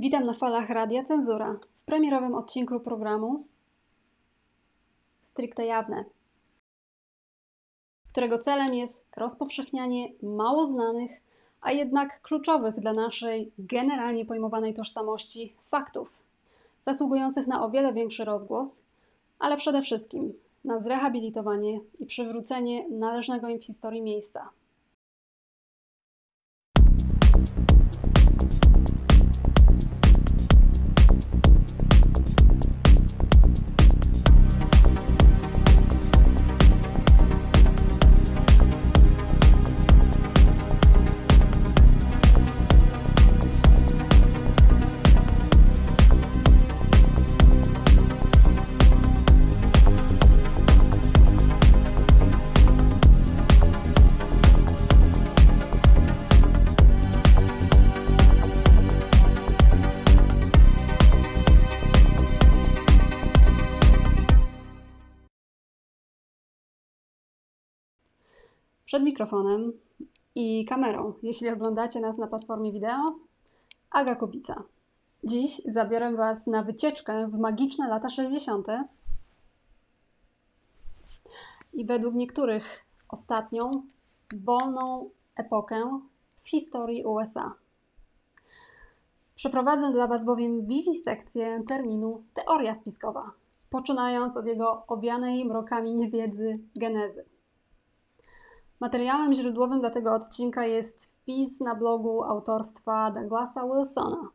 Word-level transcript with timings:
Witam 0.00 0.26
na 0.26 0.34
falach 0.34 0.70
Radia 0.70 1.04
Cenzura 1.04 1.56
w 1.74 1.84
premierowym 1.84 2.34
odcinku 2.34 2.80
programu 2.80 3.44
Stricte 5.22 5.66
Jawne, 5.66 6.04
którego 8.08 8.38
celem 8.38 8.74
jest 8.74 9.06
rozpowszechnianie 9.16 10.08
mało 10.22 10.66
znanych, 10.66 11.10
a 11.60 11.72
jednak 11.72 12.22
kluczowych 12.22 12.74
dla 12.74 12.92
naszej 12.92 13.52
generalnie 13.58 14.24
pojmowanej 14.24 14.74
tożsamości 14.74 15.54
faktów, 15.62 16.22
zasługujących 16.82 17.46
na 17.46 17.64
o 17.64 17.70
wiele 17.70 17.92
większy 17.92 18.24
rozgłos, 18.24 18.82
ale 19.38 19.56
przede 19.56 19.82
wszystkim 19.82 20.32
na 20.64 20.80
zrehabilitowanie 20.80 21.80
i 21.98 22.06
przywrócenie 22.06 22.88
należnego 22.88 23.48
im 23.48 23.60
w 23.60 23.64
historii 23.64 24.02
miejsca. 24.02 24.50
Przed 68.88 69.02
mikrofonem 69.02 69.72
i 70.34 70.64
kamerą, 70.64 71.14
jeśli 71.22 71.48
oglądacie 71.48 72.00
nas 72.00 72.18
na 72.18 72.26
platformie 72.26 72.72
wideo, 72.72 73.18
Aga 73.90 74.14
Kubica. 74.14 74.62
Dziś 75.24 75.62
zabiorę 75.64 76.12
Was 76.12 76.46
na 76.46 76.62
wycieczkę 76.62 77.28
w 77.28 77.38
magiczne 77.38 77.88
lata 77.88 78.08
60. 78.08 78.66
i 81.72 81.84
według 81.84 82.14
niektórych 82.14 82.84
ostatnią 83.08 83.70
wolną 84.34 85.10
epokę 85.36 86.00
w 86.42 86.50
historii 86.50 87.04
USA. 87.04 87.54
Przeprowadzę 89.34 89.92
dla 89.92 90.06
Was 90.06 90.24
bowiem 90.24 90.66
wiwisekcję 90.66 91.62
terminu 91.68 92.24
teoria 92.34 92.74
spiskowa, 92.74 93.30
poczynając 93.70 94.36
od 94.36 94.46
jego 94.46 94.84
owianej 94.86 95.44
mrokami 95.44 95.94
niewiedzy 95.94 96.52
genezy. 96.76 97.37
Materiałem 98.80 99.34
źródłowym 99.34 99.80
dla 99.80 99.90
tego 99.90 100.14
odcinka 100.14 100.66
jest 100.66 101.04
wpis 101.04 101.60
na 101.60 101.74
blogu 101.74 102.24
autorstwa 102.24 103.10
Douglasa 103.10 103.66
Wilsona, 103.66 104.28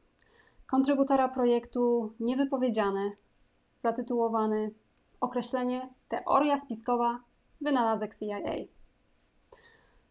kontrybutora 0.68 1.28
projektu 1.30 2.14
Niewypowiedziane, 2.20 3.12
zatytułowany 3.76 4.72
Określenie 5.22 5.90
Teoria 6.10 6.58
spiskowa 6.58 7.20
wynalazek 7.62 8.16
CIA. 8.16 8.54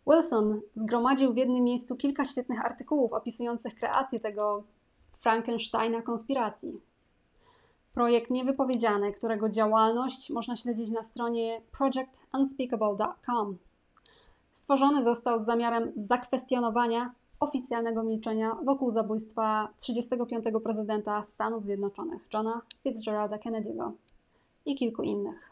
Wilson 0.06 0.60
zgromadził 0.74 1.32
w 1.32 1.36
jednym 1.36 1.64
miejscu 1.64 1.96
kilka 1.96 2.24
świetnych 2.24 2.64
artykułów 2.64 3.12
opisujących 3.12 3.74
kreację 3.74 4.20
tego 4.20 4.64
Frankensteina 5.18 6.02
konspiracji. 6.02 6.80
Projekt 7.94 8.30
Niewypowiedziany, 8.30 9.12
którego 9.12 9.48
działalność 9.48 10.30
można 10.30 10.56
śledzić 10.56 10.90
na 10.90 11.02
stronie 11.02 11.62
projectunspeakable.com 11.72 13.58
stworzony 14.52 15.04
został 15.04 15.38
z 15.38 15.44
zamiarem 15.44 15.92
zakwestionowania 15.94 17.14
oficjalnego 17.40 18.02
milczenia 18.02 18.56
wokół 18.64 18.90
zabójstwa 18.90 19.68
35. 19.78 20.44
prezydenta 20.64 21.22
Stanów 21.22 21.64
Zjednoczonych, 21.64 22.28
Johna 22.34 22.60
Fitzgeralda 22.82 23.36
Kennedy'ego 23.36 23.92
i 24.66 24.74
kilku 24.74 25.02
innych. 25.02 25.50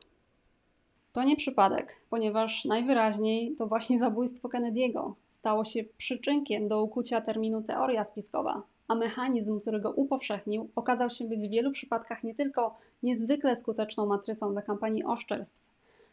To 1.13 1.23
nie 1.23 1.37
przypadek, 1.37 1.97
ponieważ 2.11 2.65
najwyraźniej 2.65 3.55
to 3.57 3.67
właśnie 3.67 3.99
zabójstwo 3.99 4.49
Kennedy'ego 4.49 5.13
stało 5.31 5.65
się 5.65 5.85
przyczynkiem 5.97 6.69
do 6.69 6.83
ukucia 6.83 7.21
terminu 7.21 7.63
teoria 7.63 8.05
spiskowa, 8.05 8.63
a 8.89 8.95
mechanizm, 8.95 9.61
który 9.61 9.81
go 9.81 9.91
upowszechnił, 9.91 10.69
okazał 10.77 11.11
się 11.11 11.25
być 11.25 11.49
w 11.49 11.51
wielu 11.51 11.71
przypadkach 11.71 12.25
nie 12.25 12.35
tylko 12.35 12.75
niezwykle 13.03 13.57
skuteczną 13.57 14.07
matrycą 14.07 14.53
dla 14.53 14.63
kampanii 14.63 15.05
oszczerstw, 15.05 15.61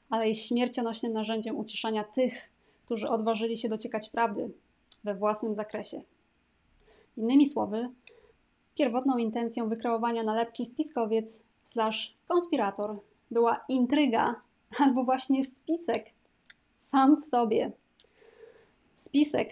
ale 0.09 0.30
i 0.30 0.36
śmiercionośnym 0.36 1.14
narzędziem 1.14 1.58
uciszania 1.58 2.04
tych, 2.04 2.50
którzy 2.88 3.09
odważyli 3.09 3.58
się 3.58 3.70
dociekać 3.70 4.09
prawdy 4.09 4.52
we 5.03 5.16
własnym 5.16 5.53
zakresie. 5.53 6.02
Innymi 7.18 7.50
słowy, 7.50 7.90
pierwotną 8.75 9.18
intencją 9.18 9.70
wykreowania 9.70 10.24
nalepki 10.24 10.66
spiskowiec 10.66 11.44
slash 11.66 12.18
konspirator 12.28 13.00
była 13.31 13.62
intryga 13.70 14.42
albo 14.80 15.03
właśnie 15.03 15.46
spisek 15.46 16.06
sam 16.78 17.22
w 17.22 17.25
sobie. 17.25 17.72
Spisek 18.96 19.50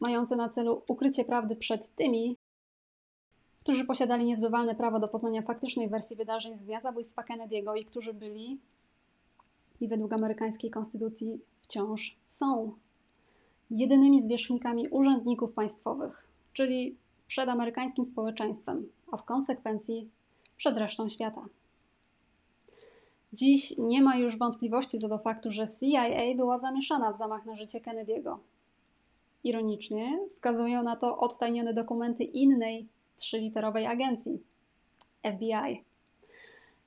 mający 0.00 0.36
na 0.36 0.48
celu 0.48 0.82
ukrycie 0.88 1.24
prawdy 1.24 1.56
przed 1.56 1.94
tymi, 1.94 2.36
którzy 3.60 3.84
posiadali 3.84 4.24
niezbywalne 4.24 4.74
prawo 4.74 5.00
do 5.00 5.08
poznania 5.08 5.42
faktycznej 5.42 5.88
wersji 5.88 6.16
wydarzeń 6.16 6.58
z 6.58 6.64
dnia 6.64 6.80
zabójstwa 6.80 7.22
Kennedy'ego 7.22 7.78
i 7.78 7.84
którzy 7.84 8.14
byli, 8.14 8.58
i 9.80 9.88
według 9.88 10.12
amerykańskiej 10.12 10.70
konstytucji 10.70 11.40
wciąż 11.60 12.16
są 12.28 12.72
jedynymi 13.70 14.22
zwierzchnikami 14.22 14.88
urzędników 14.88 15.54
państwowych, 15.54 16.28
czyli 16.52 16.96
przed 17.26 17.48
amerykańskim 17.48 18.04
społeczeństwem, 18.04 18.88
a 19.12 19.16
w 19.16 19.24
konsekwencji 19.24 20.10
przed 20.56 20.78
resztą 20.78 21.08
świata. 21.08 21.46
Dziś 23.32 23.74
nie 23.78 24.02
ma 24.02 24.16
już 24.16 24.38
wątpliwości 24.38 24.98
co 24.98 25.08
do 25.08 25.18
faktu, 25.18 25.50
że 25.50 25.64
CIA 25.80 26.34
była 26.36 26.58
zamieszana 26.58 27.12
w 27.12 27.18
zamach 27.18 27.46
na 27.46 27.54
życie 27.54 27.80
Kennedy'ego. 27.80 28.36
Ironicznie 29.44 30.18
wskazują 30.28 30.82
na 30.82 30.96
to 30.96 31.18
odtajnione 31.18 31.74
dokumenty 31.74 32.24
innej 32.24 32.88
trzyliterowej 33.16 33.86
agencji 33.86 34.42
FBI. 35.22 35.84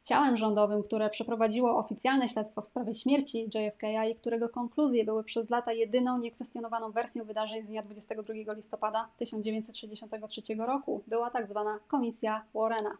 Ciałem 0.05 0.37
rządowym, 0.37 0.83
które 0.83 1.09
przeprowadziło 1.09 1.77
oficjalne 1.77 2.29
śledztwo 2.29 2.61
w 2.61 2.67
sprawie 2.67 2.93
śmierci 2.93 3.43
JFK 3.43 3.83
i 4.11 4.15
którego 4.15 4.49
konkluzje 4.49 5.05
były 5.05 5.23
przez 5.23 5.49
lata 5.49 5.73
jedyną 5.73 6.17
niekwestionowaną 6.17 6.91
wersją 6.91 7.23
wydarzeń 7.23 7.63
z 7.63 7.67
dnia 7.67 7.83
22 7.83 8.53
listopada 8.53 9.09
1963 9.17 10.41
roku, 10.55 11.01
była 11.07 11.29
tak 11.29 11.49
zwana 11.49 11.79
Komisja 11.87 12.43
Warrena. 12.53 12.97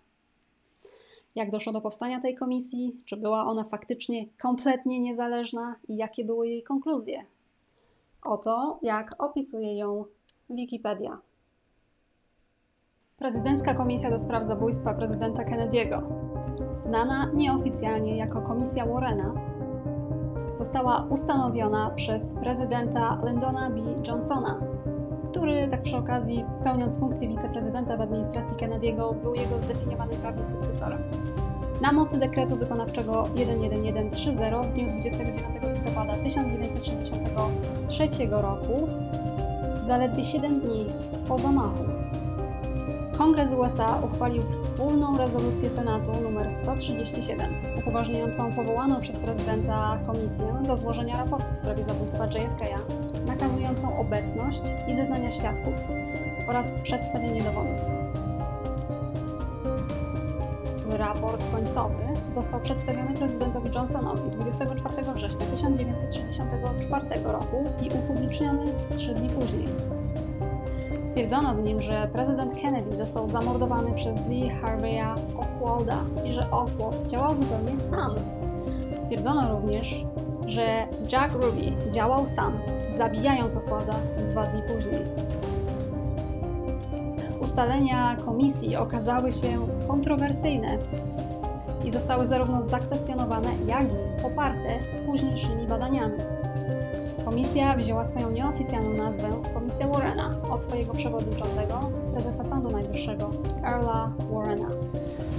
Jak 1.36 1.52
doszło 1.52 1.74
do 1.74 1.82
powstania 1.82 2.22
tej 2.22 2.36
komisji? 2.36 3.02
Czy 3.06 3.18
była 3.18 3.46
ona 3.46 3.64
faktycznie 3.64 4.26
kompletnie 4.42 5.00
niezależna 5.00 5.76
i 5.88 5.96
jakie 5.98 6.26
były 6.26 6.48
jej 6.48 6.64
konkluzje? 6.64 7.26
Oto 8.24 8.80
jak 8.82 9.24
opisuje 9.24 9.78
ją 9.78 10.06
Wikipedia. 10.50 11.18
Prezydencka 13.18 13.74
Komisja 13.74 14.10
do 14.10 14.20
Spraw 14.20 14.46
Zabójstwa 14.46 14.94
Prezydenta 14.94 15.44
Kennedy'ego 15.44 16.25
znana 16.76 17.30
nieoficjalnie 17.34 18.18
jako 18.18 18.42
Komisja 18.42 18.86
Warrena, 18.86 19.34
została 20.54 21.06
ustanowiona 21.10 21.90
przez 21.90 22.34
prezydenta 22.34 23.22
Lyndona 23.24 23.70
B. 23.70 23.76
Johnsona, 24.08 24.60
który, 25.30 25.68
tak 25.68 25.82
przy 25.82 25.98
okazji, 25.98 26.46
pełniąc 26.64 27.00
funkcję 27.00 27.28
wiceprezydenta 27.28 27.98
w 27.98 28.02
administracji 28.02 28.58
Kennedy'ego, 28.58 29.22
był 29.22 29.36
jego 29.36 29.60
zdefiniowanym 29.60 30.18
prawnie 30.18 30.46
sukcesorem. 30.46 31.00
Na 31.82 31.92
mocy 31.92 32.20
dekretu 32.20 32.56
wykonawczego 32.56 33.28
11130 33.36 34.32
w 34.64 34.74
dniu 34.74 34.88
29 34.88 35.46
listopada 35.70 36.16
1963 36.16 38.28
roku, 38.32 38.88
zaledwie 39.88 40.24
7 40.24 40.60
dni 40.60 40.86
po 41.28 41.38
zamachu, 41.38 41.84
Kongres 43.18 43.54
USA 43.54 44.00
uchwalił 44.04 44.44
wspólną 44.50 45.18
rezolucję 45.18 45.70
Senatu 45.70 46.12
nr 46.12 46.52
137, 46.52 47.54
upoważniającą 47.80 48.54
powołaną 48.54 49.02
przez 49.02 49.20
prezydenta 49.20 50.00
komisję 50.06 50.46
do 50.68 50.78
złożenia 50.78 51.18
raportu 51.18 51.54
w 51.54 51.58
sprawie 51.58 51.84
zabójstwa 51.84 52.28
JFK'a, 52.28 52.80
nakazującą 53.28 54.00
obecność 54.00 54.62
i 54.88 54.96
zeznania 54.96 55.32
świadków 55.32 55.74
oraz 56.48 56.80
przedstawienie 56.80 57.44
dowodów. 57.44 57.80
Raport 60.90 61.52
końcowy 61.52 62.04
został 62.34 62.60
przedstawiony 62.60 63.14
prezydentowi 63.14 63.70
Johnsonowi 63.76 64.32
24 64.32 65.14
września 65.14 65.46
1964 65.46 67.24
roku 67.24 67.64
i 67.82 67.90
upubliczniony 67.90 68.64
trzy 68.96 69.14
dni 69.14 69.30
później 69.30 69.95
Stwierdzono 71.16 71.54
w 71.56 71.64
nim, 71.64 71.82
że 71.82 72.08
prezydent 72.14 72.62
Kennedy 72.62 72.96
został 72.96 73.28
zamordowany 73.28 73.94
przez 73.94 74.28
Lee 74.28 74.50
Harveya 74.50 75.16
Oswalda 75.38 75.98
i 76.26 76.32
że 76.32 76.52
Oswald 76.52 77.08
działał 77.08 77.36
zupełnie 77.36 77.78
sam. 77.78 78.16
Stwierdzono 79.04 79.60
również, 79.60 80.06
że 80.46 80.88
Jack 81.12 81.34
Ruby 81.34 81.92
działał 81.92 82.28
sam, 82.28 82.58
zabijając 82.98 83.56
Oswalda 83.56 83.94
dwa 84.18 84.44
dni 84.44 84.62
później. 84.62 85.02
Ustalenia 87.42 88.16
komisji 88.26 88.76
okazały 88.76 89.32
się 89.32 89.68
kontrowersyjne 89.88 90.78
i 91.86 91.92
zostały 91.92 92.28
zarówno 92.28 92.64
zakwestionowane, 92.64 93.50
jak 93.68 93.84
i 93.84 94.22
poparte 94.22 94.80
późniejszymi 95.06 95.68
badaniami. 95.68 96.35
Komisja 97.26 97.76
wzięła 97.76 98.06
swoją 98.06 98.32
nieoficjalną 98.32 98.94
nazwę 99.04 99.30
Komisja 99.54 99.88
Warrena 99.88 100.30
od 100.52 100.64
swojego 100.64 100.94
przewodniczącego, 100.94 101.80
prezesa 102.12 102.44
Sądu 102.44 102.72
Najwyższego, 102.72 103.32
Earla 103.64 104.12
Warrena. 104.32 104.68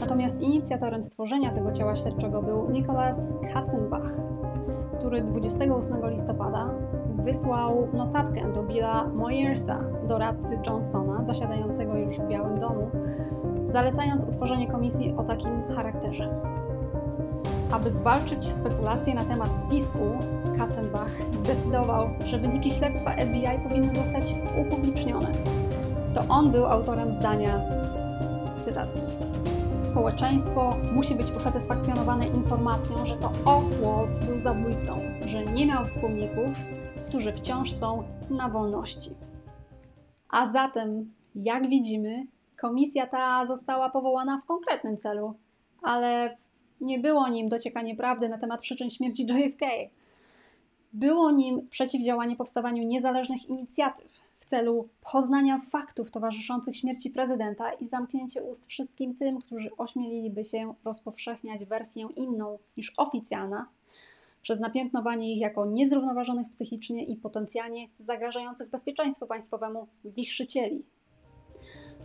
Natomiast 0.00 0.40
inicjatorem 0.40 1.02
stworzenia 1.02 1.50
tego 1.50 1.72
ciała 1.72 1.96
śledczego 1.96 2.42
był 2.42 2.70
Nicholas 2.70 3.28
Katzenbach, 3.52 4.12
który 4.98 5.22
28 5.22 6.10
listopada 6.10 6.70
wysłał 7.18 7.88
notatkę 7.92 8.52
do 8.52 8.62
Billa 8.62 9.08
Moyersa, 9.08 9.80
doradcy 10.06 10.58
Johnsona, 10.66 11.24
zasiadającego 11.24 11.96
już 11.96 12.18
w 12.18 12.28
Białym 12.28 12.58
Domu, 12.58 12.90
zalecając 13.66 14.24
utworzenie 14.24 14.66
komisji 14.66 15.14
o 15.16 15.24
takim 15.24 15.62
charakterze. 15.76 16.55
Aby 17.70 17.90
zwalczyć 17.90 18.44
spekulacje 18.44 19.14
na 19.14 19.24
temat 19.24 19.50
spisku, 19.60 20.18
Katzenbach 20.58 21.10
zdecydował, 21.38 22.08
że 22.24 22.38
wyniki 22.38 22.70
śledztwa 22.70 23.10
FBI 23.10 23.68
powinny 23.68 23.94
zostać 23.94 24.34
upublicznione. 24.60 25.32
To 26.14 26.20
on 26.28 26.52
był 26.52 26.66
autorem 26.66 27.12
zdania, 27.12 27.60
cytat, 28.64 28.88
Społeczeństwo 29.96 30.76
musi 30.92 31.14
być 31.14 31.30
usatysfakcjonowane 31.30 32.26
informacją, 32.26 33.06
że 33.06 33.16
to 33.16 33.32
Oswald 33.44 34.24
był 34.24 34.38
zabójcą, 34.38 34.96
że 35.26 35.44
nie 35.44 35.66
miał 35.66 35.84
wspólników, 35.84 36.48
którzy 37.06 37.32
wciąż 37.32 37.72
są 37.72 38.02
na 38.30 38.48
wolności. 38.48 39.10
A 40.28 40.46
zatem, 40.48 41.14
jak 41.34 41.68
widzimy, 41.68 42.26
komisja 42.60 43.06
ta 43.06 43.46
została 43.46 43.90
powołana 43.90 44.40
w 44.40 44.46
konkretnym 44.46 44.96
celu, 44.96 45.34
ale 45.82 46.36
nie 46.80 46.98
było 46.98 47.28
nim 47.28 47.48
dociekanie 47.48 47.96
prawdy 47.96 48.28
na 48.28 48.38
temat 48.38 48.60
przyczyn 48.60 48.90
śmierci 48.90 49.26
JFK. 49.30 49.66
Było 50.92 51.30
nim 51.30 51.68
przeciwdziałanie 51.68 52.36
powstawaniu 52.36 52.82
niezależnych 52.82 53.48
inicjatyw 53.48 54.28
w 54.38 54.44
celu 54.44 54.88
poznania 55.12 55.60
faktów 55.70 56.10
towarzyszących 56.10 56.76
śmierci 56.76 57.10
prezydenta 57.10 57.72
i 57.72 57.86
zamknięcie 57.86 58.42
ust 58.42 58.66
wszystkim 58.66 59.14
tym, 59.14 59.38
którzy 59.38 59.70
ośmieliliby 59.76 60.44
się 60.44 60.74
rozpowszechniać 60.84 61.64
wersję 61.64 62.08
inną 62.16 62.58
niż 62.76 62.92
oficjalna, 62.96 63.68
przez 64.42 64.60
napiętnowanie 64.60 65.32
ich 65.32 65.40
jako 65.40 65.66
niezrównoważonych 65.66 66.48
psychicznie 66.50 67.04
i 67.04 67.16
potencjalnie 67.16 67.88
zagrażających 67.98 68.70
bezpieczeństwu 68.70 69.26
państwowemu 69.26 69.86
wichrzycieli. 70.04 70.84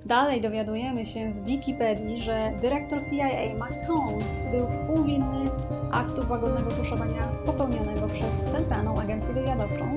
Dalej 0.05 0.41
dowiadujemy 0.41 1.05
się 1.05 1.33
z 1.33 1.41
Wikipedii, 1.41 2.21
że 2.21 2.51
dyrektor 2.61 2.99
CIA 3.03 3.55
McCone 3.55 4.17
był 4.51 4.69
współwinny 4.69 5.49
aktu 5.91 6.21
łagodnego 6.29 6.71
tuszowania 6.71 7.21
popełnionego 7.45 8.07
przez 8.07 8.51
Centralną 8.51 8.99
Agencję 8.99 9.33
Wywiadowczą, 9.33 9.95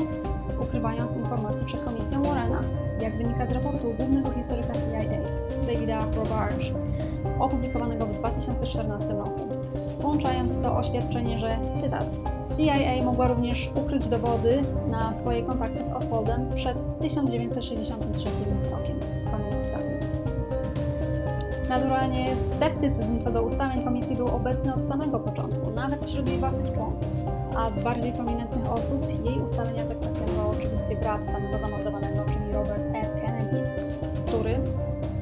ukrywając 0.61 1.17
informacji 1.17 1.67
przed 1.67 1.83
komisją 1.83 2.23
Warrena, 2.23 2.61
jak 3.01 3.17
wynika 3.17 3.47
z 3.47 3.53
raportu 3.53 3.95
głównego 3.99 4.31
historyka 4.31 4.73
CIA, 4.73 5.21
Davida 5.67 5.99
Robarge, 6.17 6.73
opublikowanego 7.41 8.07
w 8.07 8.19
2014 8.19 9.09
roku, 9.09 9.49
włączając 10.00 10.57
w 10.57 10.62
to 10.62 10.77
oświadczenie, 10.77 11.39
że, 11.39 11.59
cytat, 11.81 12.07
CIA 12.57 13.05
mogła 13.05 13.29
również 13.29 13.71
ukryć 13.75 14.09
dowody 14.09 14.62
na 14.91 15.15
swoje 15.15 15.43
kontakty 15.43 15.85
z 15.85 15.93
Oswaldem 15.93 16.50
przed 16.55 16.79
1963 17.00 18.29
rokiem. 18.71 19.04
Naturalnie 21.75 22.37
sceptycyzm 22.37 23.21
co 23.21 23.32
do 23.32 23.43
ustaleń 23.43 23.85
komisji 23.85 24.17
był 24.17 24.26
obecny 24.26 24.75
od 24.75 24.85
samego 24.85 25.21
początku, 25.21 25.71
nawet 25.71 26.05
wśród 26.05 26.29
jej 26.29 26.38
własnych 26.38 26.73
członków, 26.73 27.09
a 27.56 27.71
z 27.71 27.82
bardziej 27.82 28.12
prominentnych 28.12 28.73
osób 28.73 29.25
jej 29.25 29.38
ustalenia 29.38 29.87
zakwestionował 29.87 30.50
oczywiście 30.50 30.97
brat 30.97 31.26
samego 31.26 31.59
zamordowanego, 31.59 32.25
czyli 32.25 32.53
Robert 32.53 32.85
F. 32.94 33.09
Kennedy, 33.21 33.65
który 34.26 34.61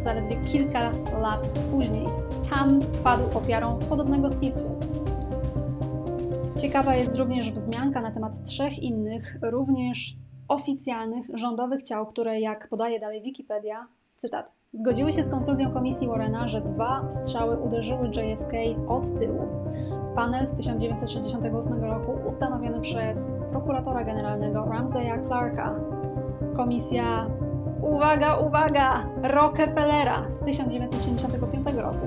zaledwie 0.01 0.37
kilka 0.37 0.93
lat 1.21 1.41
później 1.71 2.07
sam 2.51 2.81
padł 3.05 3.39
ofiarą 3.39 3.79
podobnego 3.79 4.31
spisku. 4.31 4.81
Ciekawa 6.61 6.95
jest 6.95 7.17
również 7.17 7.51
wzmianka 7.51 8.01
na 8.01 8.11
temat 8.11 8.45
trzech 8.45 8.79
innych, 8.79 9.39
również 9.43 10.17
oficjalnych, 10.49 11.27
rządowych 11.35 11.83
ciał, 11.83 12.07
które, 12.07 12.41
jak 12.41 12.69
podaje 12.69 13.01
dalej 13.01 13.23
Wikipedia, 13.23 13.87
cytat, 14.17 14.62
Zgodziły 14.75 15.13
się 15.13 15.25
z 15.25 15.29
konkluzją 15.29 15.71
komisji 15.71 16.09
Warrena, 16.09 16.49
że 16.49 16.61
dwa 16.61 17.09
strzały 17.11 17.57
uderzyły 17.57 18.07
JFK 18.07 18.53
od 18.89 19.19
tyłu. 19.19 19.49
Panel 20.15 20.47
z 20.47 20.55
1968 20.55 21.85
roku 21.85 22.13
ustanowiony 22.29 22.81
przez 22.81 23.31
prokuratora 23.51 24.05
generalnego 24.05 24.65
Ramseya 24.65 25.27
Clarka. 25.27 25.75
Komisja, 26.57 27.27
uwaga, 27.83 28.37
uwaga, 28.37 29.05
Rockefellera 29.23 30.31
z 30.31 30.41
1975 30.41 31.67
roku. 31.77 32.07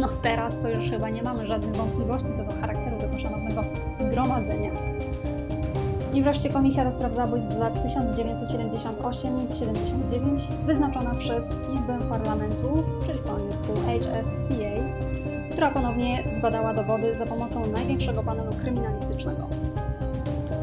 No 0.00 0.08
teraz 0.22 0.58
to 0.58 0.68
już 0.68 0.90
chyba 0.90 1.10
nie 1.10 1.22
mamy 1.22 1.46
żadnych 1.46 1.76
wątpliwości 1.76 2.28
co 2.36 2.44
do 2.44 2.60
charakteru 2.60 2.98
tego 2.98 3.18
szanownego 3.18 3.62
zgromadzenia. 3.98 4.93
I 6.14 6.22
wreszcie 6.22 6.50
Komisja 6.50 6.84
do 6.84 6.92
Spraw 6.92 7.14
Zabójstw 7.14 7.52
z 7.52 7.56
lat 7.56 7.74
1978-79 7.74 10.38
wyznaczona 10.66 11.14
przez 11.14 11.56
Izbę 11.74 11.98
Parlamentu, 12.08 12.84
czyli 13.06 13.18
po 13.18 13.30
angielsku 13.30 13.74
HSCA, 13.74 14.74
która 15.50 15.70
ponownie 15.70 16.24
zbadała 16.32 16.74
dowody 16.74 17.16
za 17.16 17.26
pomocą 17.26 17.66
największego 17.66 18.22
panelu 18.22 18.52
kryminalistycznego. 18.52 19.46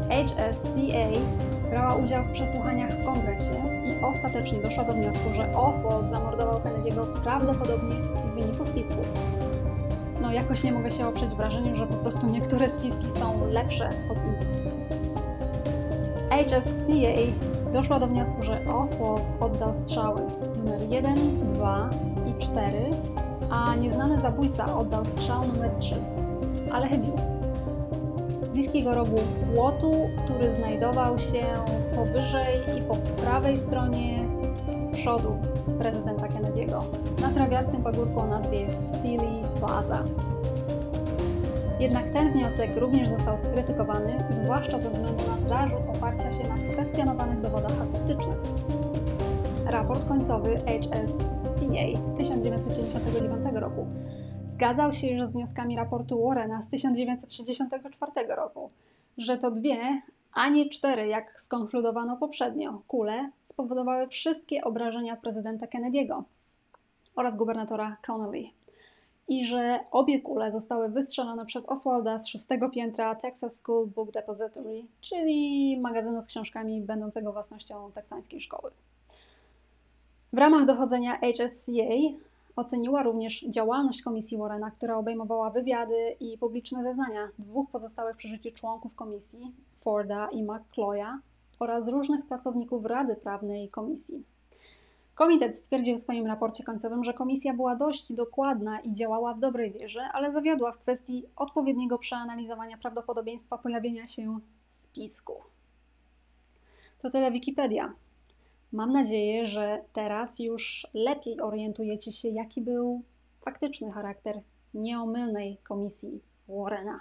HSCA 0.08 1.20
brała 1.70 1.94
udział 1.94 2.24
w 2.24 2.30
przesłuchaniach 2.30 2.90
w 2.90 3.04
kongresie 3.04 3.54
i 3.84 4.04
ostatecznie 4.04 4.58
doszła 4.58 4.84
do 4.84 4.92
wniosku, 4.92 5.32
że 5.32 5.56
Oswald 5.56 6.08
zamordował 6.08 6.60
Kennedy'ego 6.60 7.06
prawdopodobnie 7.22 7.94
w 7.94 8.34
wyniku 8.34 8.64
spisku. 8.64 9.02
No 10.22 10.32
jakoś 10.32 10.64
nie 10.64 10.72
mogę 10.72 10.90
się 10.90 11.06
oprzeć 11.06 11.34
wrażeniu, 11.34 11.76
że 11.76 11.86
po 11.86 11.94
prostu 11.94 12.26
niektóre 12.26 12.68
spiski 12.68 13.10
są 13.10 13.50
lepsze 13.50 13.88
od 14.10 14.18
innych. 14.18 14.61
HSCA 16.32 17.32
doszła 17.72 18.00
do 18.00 18.06
wniosku, 18.06 18.42
że 18.42 18.64
Oswald 18.74 19.22
oddał 19.40 19.74
strzały 19.74 20.20
numer 20.56 20.80
1, 20.90 21.14
2 21.52 21.90
i 22.26 22.42
4, 22.42 22.90
a 23.50 23.74
nieznany 23.76 24.18
zabójca 24.18 24.78
oddał 24.78 25.04
strzał 25.04 25.46
numer 25.46 25.70
3, 25.78 25.94
ale 26.72 26.88
chybił. 26.88 27.12
Z 28.40 28.48
bliskiego 28.48 28.94
rogu 28.94 29.16
płotu, 29.54 29.92
który 30.24 30.54
znajdował 30.54 31.18
się 31.18 31.42
powyżej 31.96 32.78
i 32.78 32.82
po 32.82 32.96
prawej 32.96 33.58
stronie 33.58 34.24
z 34.68 34.88
przodu 34.96 35.36
prezydenta 35.78 36.26
Kennedy'ego, 36.26 36.82
na 37.22 37.28
trawiastym 37.28 37.82
pagórku 37.82 38.20
o 38.20 38.26
nazwie 38.26 38.66
Philly 39.02 39.42
Plaza. 39.60 40.04
Jednak 41.82 42.08
ten 42.08 42.32
wniosek 42.32 42.76
również 42.76 43.08
został 43.08 43.36
skrytykowany, 43.36 44.24
zwłaszcza 44.30 44.80
ze 44.80 44.90
względu 44.90 45.26
na 45.26 45.48
zarzut 45.48 45.80
oparcia 45.96 46.32
się 46.32 46.48
na 46.48 46.72
kwestionowanych 46.72 47.40
dowodach 47.40 47.80
akustycznych. 47.82 48.38
Raport 49.66 50.08
końcowy 50.08 50.60
HSCA 50.66 52.06
z 52.06 52.14
1979 52.14 53.54
roku 53.54 53.86
zgadzał 54.44 54.92
się 54.92 55.06
już 55.06 55.26
z 55.26 55.32
wnioskami 55.32 55.76
raportu 55.76 56.26
Warrena 56.28 56.62
z 56.62 56.68
1964 56.68 58.12
roku, 58.36 58.70
że 59.18 59.38
to 59.38 59.50
dwie, 59.50 60.02
a 60.32 60.48
nie 60.48 60.68
cztery, 60.68 61.06
jak 61.06 61.40
skonkludowano 61.40 62.16
poprzednio, 62.16 62.82
kule 62.88 63.30
spowodowały 63.42 64.08
wszystkie 64.08 64.64
obrażenia 64.64 65.16
prezydenta 65.16 65.66
Kennedy'ego 65.66 66.22
oraz 67.16 67.36
gubernatora 67.36 67.96
Connolly 68.06 68.44
i 69.28 69.44
że 69.44 69.80
obie 69.90 70.20
kule 70.20 70.52
zostały 70.52 70.88
wystrzelone 70.88 71.44
przez 71.46 71.66
Oswalda 71.66 72.18
z 72.18 72.28
szóstego 72.28 72.70
piętra 72.70 73.14
Texas 73.14 73.56
School 73.56 73.86
Book 73.86 74.10
Depository, 74.10 74.84
czyli 75.00 75.78
magazynu 75.80 76.20
z 76.20 76.26
książkami 76.26 76.80
będącego 76.80 77.32
własnością 77.32 77.92
teksańskiej 77.92 78.40
szkoły. 78.40 78.70
W 80.32 80.38
ramach 80.38 80.66
dochodzenia 80.66 81.18
HSCA 81.18 82.18
oceniła 82.56 83.02
również 83.02 83.44
działalność 83.48 84.02
komisji 84.02 84.38
Warrena, 84.38 84.70
która 84.70 84.96
obejmowała 84.96 85.50
wywiady 85.50 86.16
i 86.20 86.38
publiczne 86.38 86.82
zeznania 86.82 87.28
dwóch 87.38 87.70
pozostałych 87.70 88.16
przy 88.16 88.28
życiu 88.28 88.50
członków 88.50 88.94
komisji, 88.94 89.52
Forda 89.80 90.28
i 90.32 90.42
McCloya, 90.42 91.18
oraz 91.58 91.88
różnych 91.88 92.26
pracowników 92.26 92.86
Rady 92.86 93.16
Prawnej 93.16 93.68
Komisji. 93.68 94.24
Komitet 95.22 95.56
stwierdził 95.56 95.96
w 95.96 96.00
swoim 96.00 96.26
raporcie 96.26 96.64
końcowym, 96.64 97.04
że 97.04 97.14
komisja 97.14 97.54
była 97.54 97.76
dość 97.76 98.12
dokładna 98.12 98.80
i 98.80 98.94
działała 98.94 99.34
w 99.34 99.40
dobrej 99.40 99.72
wierze, 99.72 100.02
ale 100.12 100.32
zawiodła 100.32 100.72
w 100.72 100.78
kwestii 100.78 101.26
odpowiedniego 101.36 101.98
przeanalizowania 101.98 102.78
prawdopodobieństwa 102.78 103.58
pojawienia 103.58 104.06
się 104.06 104.40
spisku. 104.68 105.34
To 106.98 107.10
tyle 107.10 107.30
Wikipedia. 107.30 107.92
Mam 108.72 108.92
nadzieję, 108.92 109.46
że 109.46 109.84
teraz 109.92 110.38
już 110.38 110.86
lepiej 110.94 111.40
orientujecie 111.40 112.12
się, 112.12 112.28
jaki 112.28 112.60
był 112.60 113.02
faktyczny 113.40 113.90
charakter 113.90 114.40
nieomylnej 114.74 115.56
komisji 115.62 116.20
Warrena. 116.48 117.00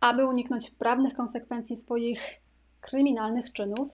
Aby 0.00 0.26
uniknąć 0.26 0.70
prawnych 0.70 1.14
konsekwencji 1.14 1.76
swoich 1.76 2.40
kryminalnych 2.80 3.52
czynów, 3.52 3.91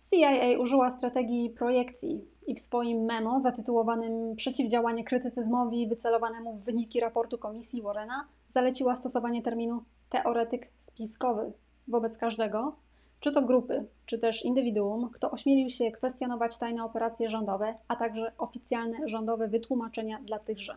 CIA 0.00 0.58
użyła 0.58 0.90
strategii 0.90 1.50
projekcji 1.50 2.24
i 2.46 2.54
w 2.54 2.60
swoim 2.60 3.04
memo 3.04 3.40
zatytułowanym 3.40 4.36
Przeciwdziałanie 4.36 5.04
krytycyzmowi 5.04 5.88
wycelowanemu 5.88 6.56
w 6.56 6.64
wyniki 6.64 7.00
raportu 7.00 7.38
komisji 7.38 7.82
Warrena 7.82 8.28
zaleciła 8.48 8.96
stosowanie 8.96 9.42
terminu 9.42 9.82
teoretyk 10.08 10.72
spiskowy 10.76 11.52
wobec 11.88 12.18
każdego, 12.18 12.76
czy 13.20 13.32
to 13.32 13.42
grupy, 13.42 13.86
czy 14.06 14.18
też 14.18 14.44
indywiduum, 14.44 15.10
kto 15.10 15.30
ośmielił 15.30 15.68
się 15.68 15.90
kwestionować 15.90 16.58
tajne 16.58 16.84
operacje 16.84 17.28
rządowe, 17.28 17.74
a 17.88 17.96
także 17.96 18.32
oficjalne 18.38 19.08
rządowe 19.08 19.48
wytłumaczenia 19.48 20.18
dla 20.18 20.38
tychże. 20.38 20.76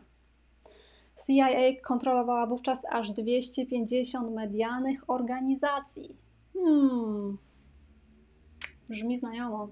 CIA 1.28 1.82
kontrolowała 1.84 2.46
wówczas 2.46 2.86
aż 2.92 3.12
250 3.12 4.32
medialnych 4.32 5.10
organizacji. 5.10 6.16
Hmm, 6.54 7.38
brzmi 8.90 9.18
znajomo. 9.18 9.68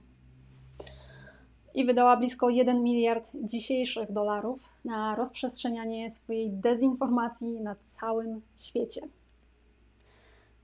I 1.74 1.86
wydała 1.86 2.18
blisko 2.18 2.50
1 2.50 2.84
miliard 2.84 3.32
dzisiejszych 3.44 4.12
dolarów 4.12 4.70
na 4.86 5.16
rozprzestrzenianie 5.16 6.10
swojej 6.10 6.50
dezinformacji 6.50 7.62
na 7.62 7.76
całym 7.76 8.42
świecie. 8.58 9.02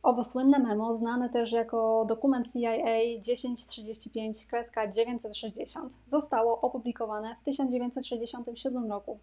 Owo 0.03 0.23
słynne 0.23 0.59
memo, 0.59 0.93
znane 0.93 1.29
też 1.29 1.51
jako 1.51 2.05
dokument 2.05 2.53
CIA 2.53 2.77
1035-960, 3.21 5.89
zostało 6.07 6.61
opublikowane 6.61 7.35
w 7.41 7.45
1967 7.45 8.89
roku, 8.89 9.19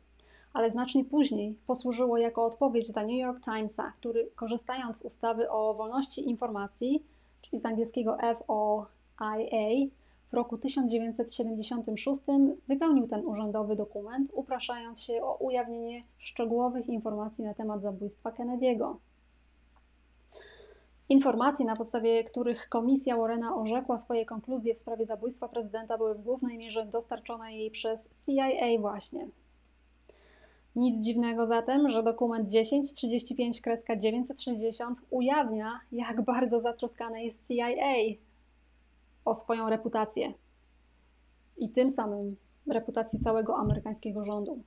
ale 0.52 0.70
znacznie 0.70 1.04
później 1.04 1.58
posłużyło 1.66 2.18
jako 2.18 2.44
odpowiedź 2.44 2.92
dla 2.92 3.02
New 3.02 3.18
York 3.18 3.44
Timesa, 3.44 3.92
który 3.98 4.30
korzystając 4.34 4.98
z 4.98 5.02
ustawy 5.02 5.50
o 5.50 5.74
wolności 5.74 6.28
informacji, 6.28 7.06
czyli 7.42 7.58
z 7.58 7.66
angielskiego 7.66 8.16
FOIA, 9.18 9.86
w 10.26 10.34
roku 10.34 10.58
1976 10.58 12.20
wypełnił 12.68 13.06
ten 13.06 13.26
urzędowy 13.26 13.76
dokument, 13.76 14.30
upraszając 14.32 15.00
się 15.00 15.22
o 15.22 15.36
ujawnienie 15.36 16.02
szczegółowych 16.18 16.88
informacji 16.88 17.44
na 17.44 17.54
temat 17.54 17.82
zabójstwa 17.82 18.30
Kennedy'ego. 18.30 18.96
Informacje, 21.08 21.66
na 21.66 21.76
podstawie 21.76 22.24
których 22.24 22.68
komisja 22.68 23.16
Warrena 23.16 23.56
orzekła 23.56 23.98
swoje 23.98 24.26
konkluzje 24.26 24.74
w 24.74 24.78
sprawie 24.78 25.06
zabójstwa 25.06 25.48
prezydenta, 25.48 25.98
były 25.98 26.14
w 26.14 26.22
głównej 26.22 26.58
mierze 26.58 26.86
dostarczone 26.86 27.56
jej 27.56 27.70
przez 27.70 28.26
CIA 28.26 28.80
właśnie. 28.80 29.28
Nic 30.76 31.04
dziwnego 31.04 31.46
zatem, 31.46 31.88
że 31.88 32.02
dokument 32.02 32.50
1035-960 32.50 34.94
ujawnia, 35.10 35.80
jak 35.92 36.22
bardzo 36.22 36.60
zatroskane 36.60 37.24
jest 37.24 37.48
CIA 37.48 37.74
o 39.24 39.34
swoją 39.34 39.70
reputację 39.70 40.32
i 41.58 41.68
tym 41.68 41.90
samym 41.90 42.36
reputację 42.66 43.18
całego 43.18 43.56
amerykańskiego 43.56 44.24
rządu. 44.24 44.62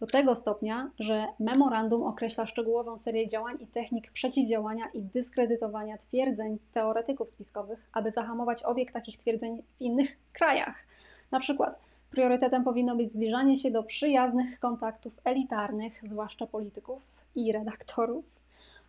Do 0.00 0.06
tego 0.06 0.34
stopnia, 0.34 0.90
że 0.98 1.26
memorandum 1.38 2.02
określa 2.02 2.46
szczegółową 2.46 2.98
serię 2.98 3.28
działań 3.28 3.56
i 3.60 3.66
technik 3.66 4.10
przeciwdziałania 4.10 4.84
i 4.94 5.02
dyskredytowania 5.02 5.98
twierdzeń 5.98 6.58
teoretyków 6.72 7.30
spiskowych, 7.30 7.88
aby 7.92 8.10
zahamować 8.10 8.62
obieg 8.62 8.92
takich 8.92 9.16
twierdzeń 9.16 9.62
w 9.76 9.80
innych 9.80 10.18
krajach. 10.32 10.86
Na 11.30 11.40
przykład 11.40 11.80
priorytetem 12.10 12.64
powinno 12.64 12.96
być 12.96 13.12
zbliżanie 13.12 13.56
się 13.56 13.70
do 13.70 13.82
przyjaznych 13.82 14.58
kontaktów 14.58 15.20
elitarnych, 15.24 16.00
zwłaszcza 16.02 16.46
polityków 16.46 17.02
i 17.34 17.52
redaktorów, 17.52 18.24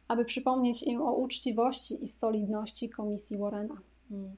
aby 0.07 0.25
przypomnieć 0.25 0.83
im 0.83 1.01
o 1.01 1.13
uczciwości 1.13 2.03
i 2.03 2.07
solidności 2.07 2.89
komisji 2.89 3.37
Warrena. 3.37 3.75
Hmm. 4.09 4.35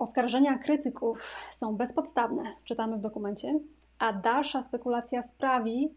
Oskarżenia 0.00 0.58
krytyków 0.58 1.36
są 1.52 1.76
bezpodstawne, 1.76 2.42
czytamy 2.64 2.96
w 2.96 3.00
dokumencie, 3.00 3.60
a 3.98 4.12
dalsza 4.12 4.62
spekulacja 4.62 5.22
sprawi, 5.22 5.94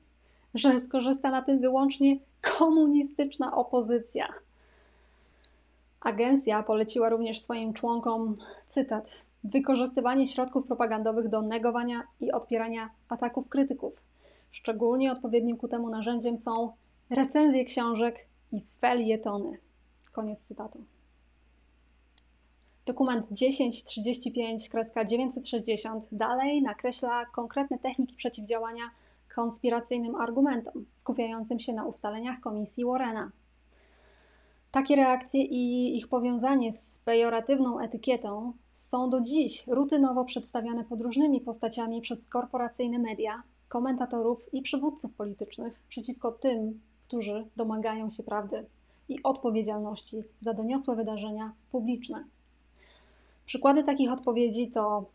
że 0.54 0.82
skorzysta 0.82 1.32
na 1.32 1.42
tym 1.42 1.60
wyłącznie 1.60 2.18
komunistyczna 2.58 3.56
opozycja. 3.56 4.28
Agencja 6.02 6.64
poleciła 6.64 7.10
również 7.10 7.42
swoim 7.42 7.74
członkom, 7.74 8.38
cytat, 8.66 9.26
wykorzystywanie 9.44 10.28
środków 10.28 10.68
propagandowych 10.68 11.30
do 11.30 11.42
negowania 11.42 12.04
i 12.20 12.32
odpierania 12.32 12.90
ataków 13.10 13.50
krytyków. 13.50 14.02
Szczególnie 14.52 15.12
odpowiednim 15.12 15.58
ku 15.58 15.68
temu 15.68 15.90
narzędziem 15.90 16.38
są 16.38 16.72
recenzje 17.10 17.66
książek 17.66 18.26
i 18.52 18.62
felietony. 18.80 19.58
Koniec 20.12 20.48
cytatu. 20.48 20.93
Dokument 22.86 23.32
1035-960 23.32 26.00
dalej 26.12 26.62
nakreśla 26.62 27.26
konkretne 27.26 27.80
techniki 27.80 28.16
przeciwdziałania 28.16 28.84
konspiracyjnym 29.36 30.16
argumentom, 30.16 30.86
skupiającym 30.96 31.60
się 31.60 31.74
na 31.74 31.86
ustaleniach 31.86 32.40
komisji 32.40 32.86
Warrena. 32.86 33.32
Takie 34.72 34.96
reakcje 34.96 35.44
i 35.44 35.98
ich 35.98 36.08
powiązanie 36.08 36.74
z 36.74 37.00
pejoratywną 37.00 37.80
etykietą 37.80 38.54
są 38.74 39.10
do 39.10 39.22
dziś 39.22 39.68
rutynowo 39.68 40.26
przedstawiane 40.26 40.84
pod 40.84 41.02
różnymi 41.02 41.42
postaciami 41.42 42.02
przez 42.02 42.28
korporacyjne 42.28 43.00
media, 43.00 43.44
komentatorów 43.70 44.54
i 44.54 44.62
przywódców 44.62 45.14
politycznych 45.14 45.84
przeciwko 45.88 46.32
tym, 46.32 46.82
którzy 47.08 47.48
domagają 47.56 48.10
się 48.10 48.24
prawdy 48.24 48.66
i 49.10 49.24
odpowiedzialności 49.24 50.24
za 50.42 50.54
doniosłe 50.54 50.96
wydarzenia 50.96 51.54
publiczne. 51.72 52.24
Przykłady 53.54 53.84
takich 53.84 54.12
odpowiedzi 54.12 54.72
to 54.72 55.06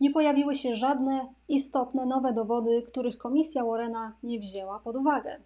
nie 0.00 0.10
pojawiły 0.10 0.54
się 0.54 0.74
żadne 0.74 1.28
istotne 1.48 2.06
nowe 2.06 2.32
dowody, 2.32 2.82
których 2.82 3.18
komisja 3.18 3.64
Warrena 3.64 4.12
nie 4.22 4.38
wzięła 4.38 4.78
pod 4.78 4.96
uwagę. 4.96 5.36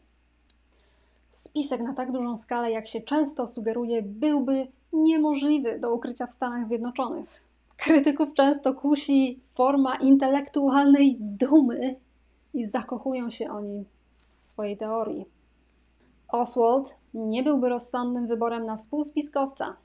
Spisek 1.32 1.80
na 1.80 1.94
tak 1.94 2.12
dużą 2.12 2.36
skalę, 2.36 2.70
jak 2.70 2.86
się 2.86 3.00
często 3.00 3.48
sugeruje, 3.48 4.02
byłby 4.02 4.66
niemożliwy 4.92 5.78
do 5.78 5.94
ukrycia 5.94 6.26
w 6.26 6.32
Stanach 6.32 6.68
Zjednoczonych. 6.68 7.44
Krytyków 7.76 8.34
często 8.34 8.74
kusi 8.74 9.40
forma 9.54 9.96
intelektualnej 9.96 11.16
dumy 11.20 11.96
i 12.54 12.66
zakochują 12.66 13.30
się 13.30 13.50
oni 13.50 13.84
w 14.40 14.46
swojej 14.46 14.76
teorii. 14.76 15.24
Oswald 16.28 16.94
nie 17.14 17.42
byłby 17.42 17.68
rozsądnym 17.68 18.26
wyborem 18.26 18.66
na 18.66 18.76
współspiskowca, 18.76 19.76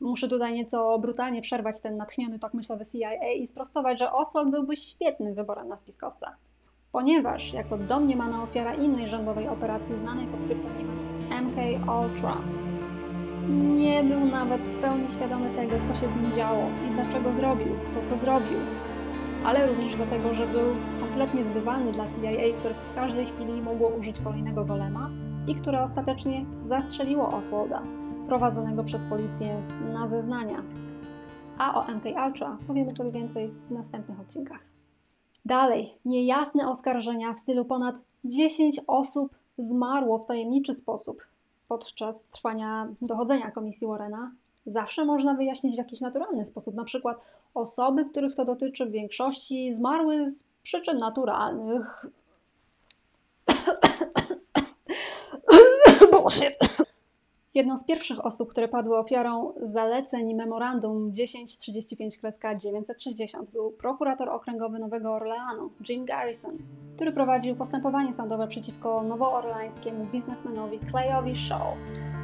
Muszę 0.00 0.28
tutaj 0.28 0.54
nieco 0.54 0.98
brutalnie 0.98 1.42
przerwać 1.42 1.80
ten 1.80 1.96
natchniony 1.96 2.38
tok 2.38 2.54
myślowy 2.54 2.84
CIA 2.86 3.32
i 3.32 3.46
sprostować, 3.46 3.98
że 3.98 4.12
Oswald 4.12 4.50
byłby 4.50 4.76
świetnym 4.76 5.34
wyborem 5.34 5.68
na 5.68 5.76
spiskowca. 5.76 6.36
Ponieważ 6.92 7.52
jako 7.52 7.78
domniemana 7.78 8.42
ofiara 8.42 8.74
innej 8.74 9.08
rządowej 9.08 9.48
operacji 9.48 9.96
znanej 9.96 10.26
pod 10.26 10.42
kryptonimem 10.42 10.98
MK 11.30 11.56
Ultra, 12.02 12.36
nie 13.76 14.04
był 14.04 14.24
nawet 14.24 14.62
w 14.62 14.80
pełni 14.80 15.08
świadomy 15.08 15.54
tego, 15.54 15.78
co 15.78 15.94
się 16.00 16.08
z 16.08 16.22
nim 16.22 16.32
działo 16.32 16.62
i 16.88 16.90
dlaczego 16.90 17.32
zrobił 17.32 17.72
to, 17.94 18.08
co 18.08 18.16
zrobił. 18.16 18.58
Ale 19.44 19.66
również 19.66 19.96
dlatego, 19.96 20.34
że 20.34 20.46
był 20.46 20.74
kompletnie 21.00 21.44
zbywalny 21.44 21.92
dla 21.92 22.04
CIA, 22.04 22.56
które 22.58 22.74
w 22.74 22.94
każdej 22.94 23.26
chwili 23.26 23.62
mogło 23.62 23.88
użyć 23.88 24.20
kolejnego 24.20 24.64
golema 24.64 25.10
i 25.46 25.54
które 25.54 25.82
ostatecznie 25.82 26.44
zastrzeliło 26.62 27.28
Oswalda, 27.28 27.82
prowadzonego 28.28 28.84
przez 28.84 29.04
policję 29.04 29.62
na 29.92 30.08
zeznania. 30.08 30.62
A 31.58 31.74
o 31.74 31.92
MK 31.94 32.04
Ultra 32.26 32.58
powiemy 32.66 32.92
sobie 32.92 33.10
więcej 33.12 33.48
w 33.68 33.70
następnych 33.70 34.20
odcinkach. 34.20 34.60
Dalej, 35.44 35.90
niejasne 36.04 36.70
oskarżenia 36.70 37.32
w 37.32 37.40
stylu 37.40 37.64
ponad 37.64 37.94
10 38.24 38.80
osób 38.86 39.34
zmarło 39.58 40.18
w 40.18 40.26
tajemniczy 40.26 40.74
sposób 40.74 41.26
podczas 41.68 42.26
trwania 42.26 42.88
dochodzenia 43.02 43.50
komisji 43.50 43.86
Warrena. 43.86 44.32
Zawsze 44.66 45.04
można 45.04 45.34
wyjaśnić 45.34 45.74
w 45.74 45.78
jakiś 45.78 46.00
naturalny 46.00 46.44
sposób. 46.44 46.74
Na 46.74 46.84
przykład 46.84 47.24
osoby, 47.54 48.04
których 48.04 48.34
to 48.34 48.44
dotyczy 48.44 48.86
w 48.86 48.90
większości, 48.90 49.74
zmarły 49.74 50.30
z 50.30 50.44
przyczyn 50.62 50.98
naturalnych. 50.98 52.06
Bullshit. 56.12 56.58
Jedną 57.56 57.78
z 57.78 57.84
pierwszych 57.84 58.26
osób, 58.26 58.50
które 58.50 58.68
padły 58.68 58.98
ofiarą 58.98 59.52
zaleceń 59.62 60.34
Memorandum 60.34 61.12
1035-960 61.12 63.44
był 63.52 63.70
prokurator 63.70 64.28
okręgowy 64.28 64.78
Nowego 64.78 65.12
Orleanu, 65.12 65.70
Jim 65.88 66.04
Garrison, 66.04 66.58
który 66.96 67.12
prowadził 67.12 67.56
postępowanie 67.56 68.12
sądowe 68.12 68.48
przeciwko 68.48 69.02
nowoorleańskiemu 69.02 70.06
biznesmenowi 70.12 70.80
Clayowi 70.90 71.36
Shaw 71.36 71.76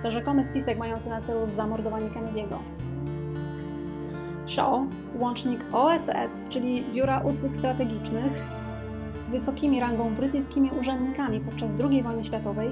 za 0.03 0.11
rzekomy 0.11 0.45
spisek 0.45 0.79
mający 0.79 1.09
na 1.09 1.23
celu 1.23 1.47
zamordowanie 1.47 2.07
Kennedy'ego. 2.07 2.59
Shaw, 4.47 4.81
łącznik 5.19 5.61
OSS, 5.73 6.49
czyli 6.49 6.85
Biura 6.95 7.21
Usług 7.21 7.57
Strategicznych, 7.57 8.33
z 9.21 9.31
wysokimi 9.31 9.81
rangą 9.81 10.15
brytyjskimi 10.15 10.71
urzędnikami 10.81 11.41
podczas 11.41 11.71
II 11.91 12.03
wojny 12.03 12.25
światowej, 12.25 12.71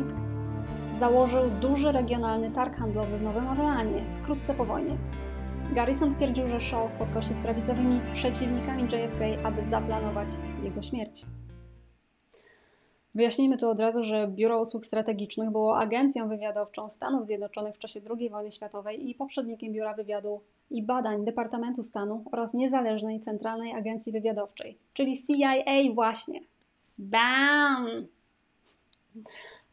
założył 0.98 1.50
duży 1.50 1.92
regionalny 1.92 2.50
targ 2.50 2.76
handlowy 2.76 3.18
w 3.18 3.22
Nowym 3.22 3.48
Orleanie 3.48 4.04
wkrótce 4.22 4.54
po 4.54 4.64
wojnie. 4.64 4.96
Garrison 5.74 6.14
twierdził, 6.14 6.46
że 6.46 6.60
Shaw 6.60 6.90
spotkał 6.90 7.22
się 7.22 7.34
z 7.34 7.40
prawicowymi 7.40 8.00
przeciwnikami 8.12 8.82
JFK, 8.82 9.46
aby 9.46 9.64
zaplanować 9.64 10.28
jego 10.62 10.82
śmierć. 10.82 11.26
Wyjaśnijmy 13.14 13.56
tu 13.56 13.70
od 13.70 13.80
razu, 13.80 14.02
że 14.02 14.28
Biuro 14.28 14.60
Usług 14.60 14.86
Strategicznych 14.86 15.50
było 15.50 15.78
agencją 15.78 16.28
wywiadowczą 16.28 16.88
Stanów 16.88 17.26
Zjednoczonych 17.26 17.74
w 17.74 17.78
czasie 17.78 18.00
II 18.18 18.30
wojny 18.30 18.50
światowej 18.50 19.10
i 19.10 19.14
poprzednikiem 19.14 19.72
Biura 19.72 19.94
Wywiadu 19.94 20.40
i 20.70 20.82
Badań 20.82 21.24
Departamentu 21.24 21.82
Stanu 21.82 22.24
oraz 22.32 22.54
niezależnej 22.54 23.20
Centralnej 23.20 23.72
Agencji 23.72 24.12
Wywiadowczej, 24.12 24.78
czyli 24.92 25.18
CIA 25.26 25.94
właśnie. 25.94 26.40
BAM! 26.98 28.06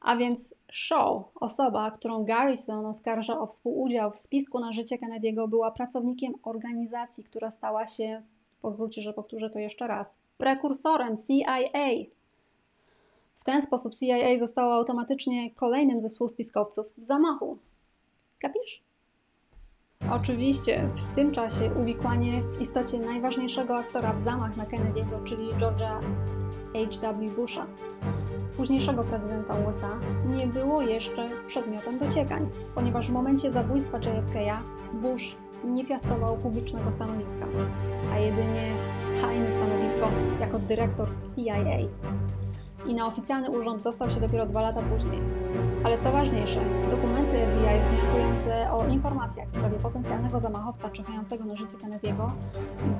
A 0.01 0.17
więc 0.17 0.55
Shaw, 0.71 1.23
osoba, 1.35 1.91
którą 1.91 2.23
Garrison 2.23 2.85
oskarża 2.85 3.39
o 3.39 3.47
współudział 3.47 4.11
w 4.11 4.17
spisku 4.17 4.59
na 4.59 4.71
życie 4.71 4.97
Kennedy'ego, 4.97 5.49
była 5.49 5.71
pracownikiem 5.71 6.33
organizacji, 6.43 7.23
która 7.23 7.51
stała 7.51 7.87
się, 7.87 8.21
pozwólcie, 8.61 9.01
że 9.01 9.13
powtórzę 9.13 9.49
to 9.49 9.59
jeszcze 9.59 9.87
raz, 9.87 10.17
prekursorem 10.37 11.15
CIA. 11.27 11.87
W 13.35 13.43
ten 13.43 13.61
sposób 13.61 13.93
CIA 13.95 14.39
została 14.39 14.75
automatycznie 14.75 15.51
kolejnym 15.51 15.99
ze 15.99 16.09
współspiskowców 16.09 16.87
w 16.97 17.03
zamachu. 17.03 17.57
Kapisz? 18.39 18.83
Oczywiście 20.11 20.89
w 21.11 21.15
tym 21.15 21.31
czasie 21.31 21.71
uwikłanie 21.81 22.41
w 22.41 22.61
istocie 22.61 22.99
najważniejszego 22.99 23.75
aktora 23.75 24.13
w 24.13 24.19
zamach 24.19 24.57
na 24.57 24.65
Kennedy'ego, 24.65 25.23
czyli 25.23 25.47
George'a 25.53 25.99
H.W. 26.85 27.29
Busha, 27.29 27.65
późniejszego 28.57 29.03
prezydenta 29.03 29.55
USA, 29.69 29.89
nie 30.37 30.47
było 30.47 30.81
jeszcze 30.81 31.29
przedmiotem 31.47 31.97
dociekań, 31.97 32.49
ponieważ 32.75 33.07
w 33.07 33.13
momencie 33.13 33.51
zabójstwa 33.51 33.99
JFK'a 33.99 34.57
Bush 34.93 35.35
nie 35.63 35.85
piastował 35.85 36.37
publicznego 36.37 36.91
stanowiska, 36.91 37.45
a 38.13 38.17
jedynie 38.17 38.71
tajne 39.21 39.51
stanowisko 39.51 40.09
jako 40.39 40.59
dyrektor 40.59 41.09
CIA 41.35 41.55
i 42.87 42.93
na 42.93 43.07
oficjalny 43.07 43.49
urząd 43.49 43.83
dostał 43.83 44.09
się 44.09 44.19
dopiero 44.19 44.45
dwa 44.45 44.61
lata 44.61 44.81
później. 44.81 45.19
Ale 45.87 45.97
co 45.97 46.11
ważniejsze, 46.11 46.59
dokumenty 46.89 47.31
FBI 47.31 47.81
wzmiankujące 47.83 48.71
o 48.71 48.87
informacjach 48.87 49.47
w 49.47 49.51
sprawie 49.51 49.77
potencjalnego 49.77 50.39
zamachowca 50.39 50.89
czekającego 50.89 51.45
na 51.45 51.55
życie 51.55 51.77
Kennedy'ego, 51.77 52.29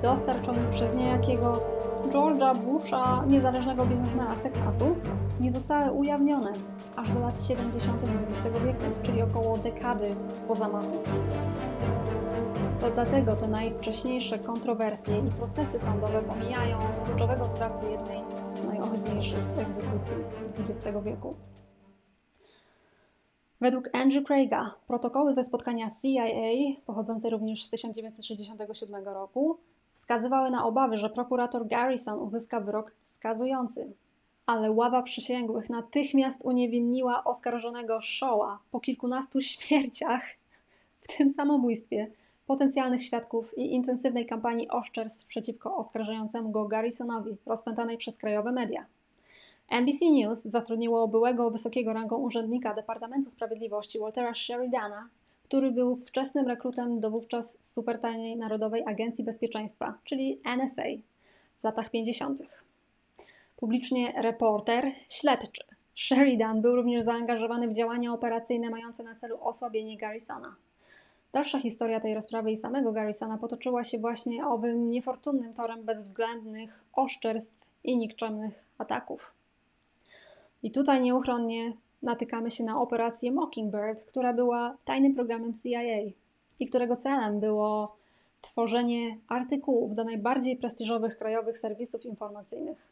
dostarczonych 0.02 0.70
przez 0.70 0.96
niejakiego 0.96 1.62
George'a 2.10 2.58
Busha, 2.58 3.24
niezależnego 3.26 3.86
biznesmena 3.86 4.38
z 4.38 4.42
Teksasu, 4.42 4.96
nie 5.40 5.52
zostały 5.52 5.92
ujawnione 5.92 6.52
aż 6.96 7.10
do 7.10 7.20
lat 7.20 7.44
70. 7.44 8.04
XX 8.04 8.60
wieku, 8.66 8.86
czyli 9.04 9.22
około 9.22 9.58
dekady 9.58 10.16
po 10.48 10.56
zamachu. 10.56 11.04
To 12.82 12.92
dlatego 12.92 13.36
te 13.36 13.48
najwcześniejsze 13.48 14.40
kontrowersje 14.40 15.18
i 15.18 15.32
procesy 15.32 15.80
sądowe 15.80 16.22
pomijają 16.22 16.78
kluczowego 17.06 17.50
sprawcę 17.50 17.92
jednej 17.92 18.18
z 18.62 18.68
najohydniejszych 18.68 19.46
egzekucji 19.58 20.16
XX 20.60 20.98
wieku. 21.04 21.36
Według 23.62 23.90
Andrew 23.94 24.24
Craiga 24.24 24.76
protokoły 24.88 25.34
ze 25.34 25.44
spotkania 25.44 25.88
CIA, 26.02 26.26
pochodzące 26.86 27.30
również 27.30 27.64
z 27.64 27.70
1967 27.70 29.06
roku, 29.06 29.58
wskazywały 29.94 30.52
na 30.52 30.66
obawy, 30.66 30.98
że 30.98 31.10
prokurator 31.10 31.68
Garrison 31.68 32.20
uzyska 32.20 32.60
wyrok 32.60 32.96
skazujący. 33.02 33.94
Ale 34.46 34.72
ława 34.72 35.02
przysięgłych 35.02 35.70
natychmiast 35.70 36.46
uniewinniła 36.46 37.24
oskarżonego 37.24 38.02
Shawa 38.02 38.60
po 38.72 38.80
kilkunastu 38.80 39.42
śmierciach, 39.42 40.24
w 41.02 41.18
tym 41.18 41.30
samobójstwie, 41.30 42.12
potencjalnych 42.48 43.04
świadków 43.04 43.58
i 43.58 43.74
intensywnej 43.74 44.26
kampanii 44.26 44.70
oszczerstw 44.70 45.28
przeciwko 45.28 45.78
oskarżającemu 45.78 46.50
go 46.50 46.66
Garrisonowi, 46.68 47.38
rozpętanej 47.46 47.98
przez 47.98 48.18
krajowe 48.18 48.52
media. 48.52 48.86
NBC 49.70 50.06
News 50.12 50.42
zatrudniło 50.44 51.08
byłego 51.08 51.52
wysokiego 51.52 51.94
rangą 51.94 52.18
urzędnika 52.18 52.74
Departamentu 52.74 53.30
Sprawiedliwości 53.30 54.00
Waltera 54.00 54.34
Sheridana, 54.34 55.10
który 55.44 55.72
był 55.72 55.96
wczesnym 55.96 56.48
rekrutem 56.48 57.00
do 57.00 57.12
wówczas 57.12 57.58
supertajnej 57.62 58.38
Narodowej 58.38 58.84
Agencji 58.86 59.24
Bezpieczeństwa, 59.24 59.98
czyli 60.04 60.42
NSA, 60.58 60.84
w 61.60 61.64
latach 61.64 61.90
50. 61.90 62.42
Publicznie 63.56 64.14
reporter, 64.22 64.92
śledczy. 65.10 65.64
Sheridan 65.96 66.62
był 66.62 66.76
również 66.76 67.04
zaangażowany 67.04 67.68
w 67.68 67.74
działania 67.74 68.14
operacyjne 68.14 68.70
mające 68.70 69.04
na 69.04 69.16
celu 69.16 69.38
osłabienie 69.42 69.98
Garrisona. 69.98 70.56
Dalsza 71.32 71.60
historia 71.60 72.00
tej 72.00 72.14
rozprawy 72.14 72.52
i 72.52 72.58
samego 72.58 72.92
Garrisona 72.92 73.38
potoczyła 73.38 73.84
się 73.84 74.00
właśnie 74.00 74.48
owym 74.48 74.90
niefortunnym 74.90 75.54
torem 75.54 75.84
bezwzględnych 75.84 76.84
oszczerstw 76.94 77.68
i 77.84 77.98
nikczemnych 77.98 78.66
ataków. 78.78 79.37
I 80.64 80.72
tutaj 80.72 81.02
nieuchronnie 81.02 81.74
natykamy 82.02 82.52
się 82.52 82.64
na 82.64 82.82
operację 82.82 83.32
Mockingbird, 83.32 84.04
która 84.04 84.34
była 84.34 84.78
tajnym 84.86 85.16
programem 85.16 85.54
CIA 85.54 86.12
i 86.60 86.68
którego 86.68 86.96
celem 86.96 87.40
było 87.40 87.98
tworzenie 88.42 89.18
artykułów 89.28 89.96
do 89.96 90.04
najbardziej 90.04 90.58
prestiżowych 90.58 91.18
krajowych 91.18 91.58
serwisów 91.58 92.06
informacyjnych. 92.06 92.88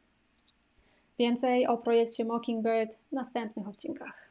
Więcej 1.19 1.67
o 1.67 1.77
projekcie 1.77 2.25
Mockingbird 2.25 2.95
w 2.95 3.11
następnych 3.11 3.67
odcinkach. 3.67 4.29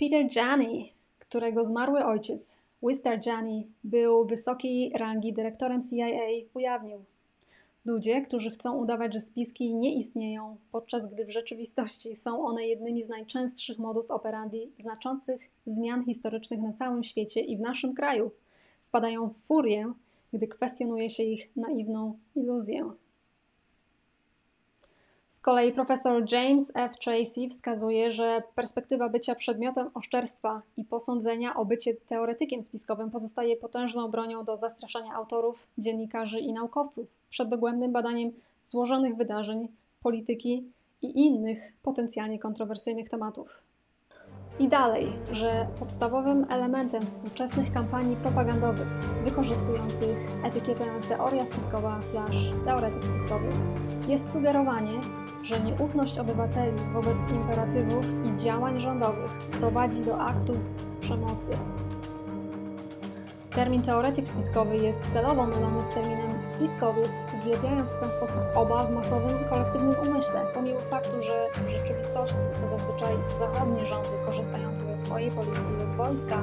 Peter 0.00 0.36
Janney, 0.36 0.92
którego 1.18 1.64
zmarły 1.64 2.04
ojciec, 2.04 2.62
Wister 2.82 3.26
Janney, 3.26 3.66
był 3.84 4.24
wysokiej 4.24 4.90
rangi 4.90 5.32
dyrektorem 5.32 5.80
CIA, 5.82 6.46
ujawnił, 6.54 7.04
Ludzie, 7.88 8.22
którzy 8.22 8.50
chcą 8.50 8.76
udawać, 8.76 9.14
że 9.14 9.20
spiski 9.20 9.74
nie 9.74 9.94
istnieją, 9.94 10.56
podczas 10.72 11.06
gdy 11.06 11.24
w 11.24 11.30
rzeczywistości 11.30 12.16
są 12.16 12.44
one 12.46 12.66
jednymi 12.66 13.02
z 13.02 13.08
najczęstszych 13.08 13.78
modus 13.78 14.10
operandi 14.10 14.72
znaczących 14.78 15.50
zmian 15.66 16.04
historycznych 16.04 16.60
na 16.60 16.72
całym 16.72 17.04
świecie 17.04 17.40
i 17.40 17.56
w 17.56 17.60
naszym 17.60 17.94
kraju, 17.94 18.30
wpadają 18.82 19.28
w 19.28 19.36
furię, 19.36 19.92
gdy 20.32 20.48
kwestionuje 20.48 21.10
się 21.10 21.22
ich 21.22 21.56
naiwną 21.56 22.18
iluzję. 22.34 22.90
Z 25.28 25.40
kolei 25.40 25.72
profesor 25.72 26.32
James 26.32 26.72
F. 26.74 26.96
Tracy 26.98 27.48
wskazuje, 27.48 28.10
że 28.10 28.42
perspektywa 28.54 29.08
bycia 29.08 29.34
przedmiotem 29.34 29.90
oszczerstwa 29.94 30.62
i 30.76 30.84
posądzenia 30.84 31.56
o 31.56 31.64
bycie 31.64 31.94
teoretykiem 31.94 32.62
spiskowym 32.62 33.10
pozostaje 33.10 33.56
potężną 33.56 34.10
bronią 34.10 34.44
do 34.44 34.56
zastraszania 34.56 35.14
autorów, 35.14 35.68
dziennikarzy 35.78 36.40
i 36.40 36.52
naukowców 36.52 37.06
przed 37.28 37.48
dogłębnym 37.48 37.92
badaniem 37.92 38.32
złożonych 38.62 39.16
wydarzeń, 39.16 39.68
polityki 40.02 40.72
i 41.02 41.26
innych 41.26 41.72
potencjalnie 41.82 42.38
kontrowersyjnych 42.38 43.08
tematów. 43.08 43.62
I 44.58 44.68
dalej, 44.68 45.12
że 45.32 45.66
podstawowym 45.78 46.46
elementem 46.50 47.06
współczesnych 47.06 47.72
kampanii 47.72 48.16
propagandowych 48.16 48.88
wykorzystujących 49.24 50.16
etykietę 50.44 50.84
teoria 51.08 51.46
spiskowa 51.46 52.02
slash 52.02 52.52
teoretyk 52.64 53.04
spiskowy 53.04 53.48
jest 54.08 54.32
sugerowanie, 54.32 55.00
że 55.42 55.60
nieufność 55.60 56.18
obywateli 56.18 56.78
wobec 56.92 57.30
imperatywów 57.32 58.04
i 58.24 58.36
działań 58.36 58.80
rządowych 58.80 59.32
prowadzi 59.32 60.00
do 60.00 60.20
aktów 60.20 60.70
przemocy. 61.00 61.50
Termin 63.50 63.82
teoretyk 63.82 64.28
spiskowy 64.28 64.76
jest 64.76 65.12
celowo 65.12 65.46
mylony 65.46 65.84
z 65.84 65.88
terminem 65.88 66.46
spiskowiec, 66.46 67.10
zlepiając 67.42 67.94
w 67.94 68.00
ten 68.00 68.12
sposób 68.12 68.42
oba 68.54 68.84
w 68.84 68.90
masowym, 68.90 69.38
kolektywnym 69.50 69.94
umyśle, 70.08 70.46
pomimo 70.54 70.80
faktu, 70.80 71.20
że 71.20 71.48
w 71.66 71.68
rzeczywistości 71.68 72.36
to 72.36 72.78
zazwyczaj 72.78 73.14
zachodnie 73.38 73.86
rządy 73.86 74.08
korzystające 74.26 74.84
ze 74.84 74.96
swojej 74.96 75.30
policji 75.30 75.74
lub 75.78 75.96
wojska 75.96 76.42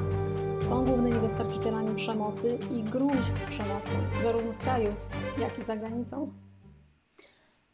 są 0.62 0.86
głównymi 0.86 1.21
dostarczycielami 1.21 1.95
przemocy 1.95 2.58
i 2.71 2.84
gruźb 2.84 3.34
przemocy, 3.49 3.91
zarówno 4.23 4.53
w 4.53 4.58
kraju, 4.58 4.93
jak 5.38 5.60
i 5.60 5.63
za 5.63 5.77
granicą. 5.77 6.44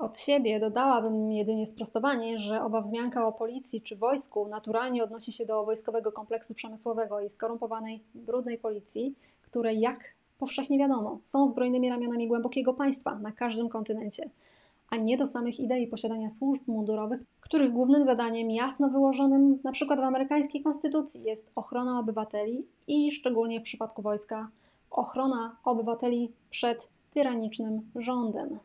Od 0.02 0.20
siebie 0.20 0.60
dodałabym 0.60 1.32
jedynie 1.32 1.66
sprostowanie, 1.66 2.40
że 2.40 2.64
owa 2.64 2.82
wzmianka 2.82 3.26
o 3.26 3.32
policji 3.32 3.82
czy 3.82 3.96
wojsku 3.96 4.48
naturalnie 4.48 5.04
odnosi 5.04 5.32
się 5.32 5.46
do 5.46 5.66
wojskowego 5.66 6.12
kompleksu 6.12 6.54
przemysłowego 6.54 7.22
i 7.22 7.30
skorumpowanej, 7.30 8.04
brudnej 8.16 8.58
policji, 8.58 9.16
które, 9.42 9.74
jak 9.74 10.00
powszechnie 10.40 10.80
wiadomo, 10.80 11.20
są 11.24 11.48
zbrojnymi 11.48 11.90
ramionami 11.90 12.28
głębokiego 12.28 12.74
państwa 12.74 13.16
na 13.20 13.32
każdym 13.32 13.70
kontynencie, 13.70 14.30
a 14.90 14.98
nie 14.98 15.18
do 15.18 15.28
samych 15.28 15.60
idei 15.60 15.88
posiadania 15.88 16.30
służb 16.30 16.68
mundurowych, 16.68 17.22
których 17.42 17.72
głównym 17.72 18.04
zadaniem 18.04 18.52
jasno 18.52 18.90
wyłożonym 18.90 19.60
np. 19.64 19.96
w 19.96 20.00
amerykańskiej 20.00 20.64
konstytucji 20.64 21.24
jest 21.24 21.52
ochrona 21.56 22.00
obywateli 22.00 22.66
i 22.88 23.12
szczególnie 23.12 23.60
w 23.60 23.64
przypadku 23.64 24.02
wojska 24.02 24.50
ochrona 24.92 25.56
obywateli 25.64 26.32
przed 26.50 26.88
tyranicznym 27.14 27.92
rządem. 27.96 28.60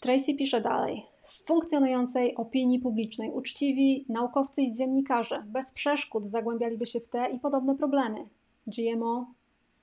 Tracy 0.00 0.34
pisze 0.34 0.60
dalej. 0.60 1.06
W 1.22 1.46
funkcjonującej 1.46 2.36
opinii 2.36 2.78
publicznej 2.78 3.30
uczciwi 3.30 4.04
naukowcy 4.08 4.62
i 4.62 4.72
dziennikarze 4.72 5.44
bez 5.46 5.72
przeszkód 5.72 6.26
zagłębialiby 6.26 6.86
się 6.86 7.00
w 7.00 7.08
te 7.08 7.30
i 7.30 7.38
podobne 7.38 7.76
problemy. 7.76 8.26
GMO, 8.66 9.26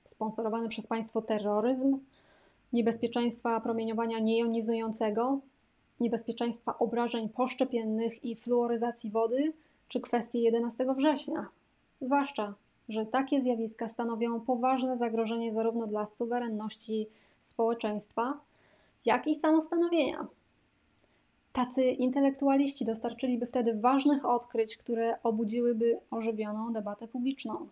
sponsorowany 0.04 0.68
przez 0.68 0.86
państwo 0.86 1.22
terroryzm, 1.22 1.98
niebezpieczeństwa 2.72 3.60
promieniowania 3.60 4.18
niejonizującego, 4.18 5.40
niebezpieczeństwa 6.00 6.78
obrażeń 6.78 7.28
poszczepiennych 7.28 8.24
i 8.24 8.36
fluoryzacji 8.36 9.10
wody, 9.10 9.52
czy 9.88 10.00
kwestie 10.00 10.38
11 10.38 10.86
września. 10.96 11.46
Zwłaszcza, 12.00 12.54
że 12.88 13.06
takie 13.06 13.40
zjawiska 13.40 13.88
stanowią 13.88 14.40
poważne 14.40 14.98
zagrożenie 14.98 15.52
zarówno 15.52 15.86
dla 15.86 16.06
suwerenności 16.06 17.08
społeczeństwa, 17.42 18.40
jak 19.04 19.26
i 19.26 19.34
samostanowienia. 19.34 20.26
Tacy 21.52 21.84
intelektualiści 21.84 22.84
dostarczyliby 22.84 23.46
wtedy 23.46 23.74
ważnych 23.74 24.24
odkryć, 24.24 24.76
które 24.76 25.22
obudziłyby 25.22 26.00
ożywioną 26.10 26.72
debatę 26.72 27.08
publiczną. 27.08 27.68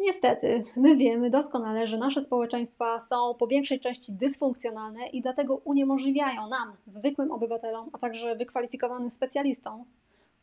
Niestety, 0.00 0.64
my 0.76 0.96
wiemy 0.96 1.30
doskonale, 1.30 1.86
że 1.86 1.98
nasze 1.98 2.20
społeczeństwa 2.20 3.00
są 3.00 3.34
po 3.34 3.46
większej 3.46 3.80
części 3.80 4.12
dysfunkcjonalne 4.12 5.06
i 5.06 5.20
dlatego 5.20 5.56
uniemożliwiają 5.56 6.48
nam, 6.48 6.72
zwykłym 6.86 7.32
obywatelom, 7.32 7.90
a 7.92 7.98
także 7.98 8.36
wykwalifikowanym 8.36 9.10
specjalistom, 9.10 9.84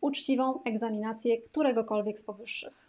uczciwą 0.01 0.63
egzaminację 0.63 1.37
któregokolwiek 1.37 2.19
z 2.19 2.23
powyższych. 2.23 2.86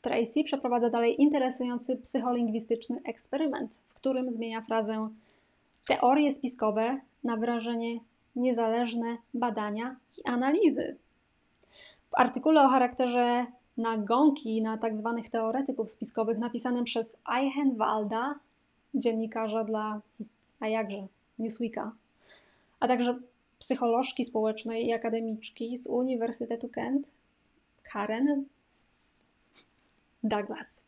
Tracy 0.00 0.44
przeprowadza 0.44 0.90
dalej 0.90 1.22
interesujący 1.22 1.96
psycholingwistyczny 1.96 3.00
eksperyment, 3.04 3.78
w 3.88 3.94
którym 3.94 4.32
zmienia 4.32 4.60
frazę 4.60 5.08
teorie 5.88 6.32
spiskowe 6.32 7.00
na 7.24 7.36
wyrażenie 7.36 8.00
niezależne 8.36 9.16
badania 9.34 9.96
i 10.18 10.28
analizy. 10.28 10.96
W 12.10 12.14
artykule 12.18 12.64
o 12.64 12.68
charakterze 12.68 13.46
nagonki 13.76 14.62
na 14.62 14.78
tzw. 14.78 15.14
Tak 15.16 15.28
teoretyków 15.28 15.90
spiskowych 15.90 16.38
napisanym 16.38 16.84
przez 16.84 17.16
Eichenwalda, 17.36 18.34
dziennikarza 18.94 19.64
dla, 19.64 20.00
a 20.60 20.68
jakże, 20.68 21.06
Newsweeka, 21.38 21.92
a 22.80 22.88
także 22.88 23.18
psycholożki 23.58 24.24
społecznej 24.24 24.86
i 24.86 24.92
akademiczki 24.92 25.76
z 25.76 25.86
Uniwersytetu 25.86 26.68
Kent, 26.68 27.06
Karen 27.82 28.44
Douglas. 30.22 30.84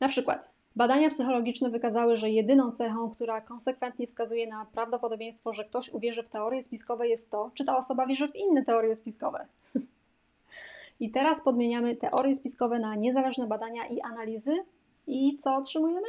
Na 0.00 0.08
przykład, 0.08 0.54
badania 0.76 1.08
psychologiczne 1.10 1.70
wykazały, 1.70 2.16
że 2.16 2.30
jedyną 2.30 2.72
cechą, 2.72 3.10
która 3.10 3.40
konsekwentnie 3.40 4.06
wskazuje 4.06 4.46
na 4.46 4.64
prawdopodobieństwo, 4.64 5.52
że 5.52 5.64
ktoś 5.64 5.88
uwierzy 5.88 6.22
w 6.22 6.28
teorie 6.28 6.62
spiskowe, 6.62 7.08
jest 7.08 7.30
to, 7.30 7.50
czy 7.54 7.64
ta 7.64 7.76
osoba 7.76 8.06
wierzy 8.06 8.28
w 8.28 8.36
inne 8.36 8.64
teorie 8.64 8.94
spiskowe. 8.94 9.46
I 11.00 11.10
teraz 11.10 11.40
podmieniamy 11.40 11.96
teorie 11.96 12.34
spiskowe 12.34 12.78
na 12.78 12.94
niezależne 12.94 13.46
badania 13.46 13.86
i 13.86 14.00
analizy. 14.00 14.64
I 15.06 15.38
co 15.38 15.56
otrzymujemy? 15.56 16.06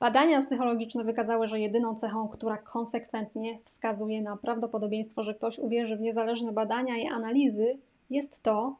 Badania 0.00 0.40
psychologiczne 0.40 1.04
wykazały, 1.04 1.46
że 1.46 1.60
jedyną 1.60 1.94
cechą, 1.94 2.28
która 2.28 2.58
konsekwentnie 2.58 3.58
wskazuje 3.64 4.22
na 4.22 4.36
prawdopodobieństwo, 4.36 5.22
że 5.22 5.34
ktoś 5.34 5.58
uwierzy 5.58 5.96
w 5.96 6.00
niezależne 6.00 6.52
badania 6.52 6.96
i 6.96 7.06
analizy, 7.06 7.78
jest 8.10 8.42
to, 8.42 8.76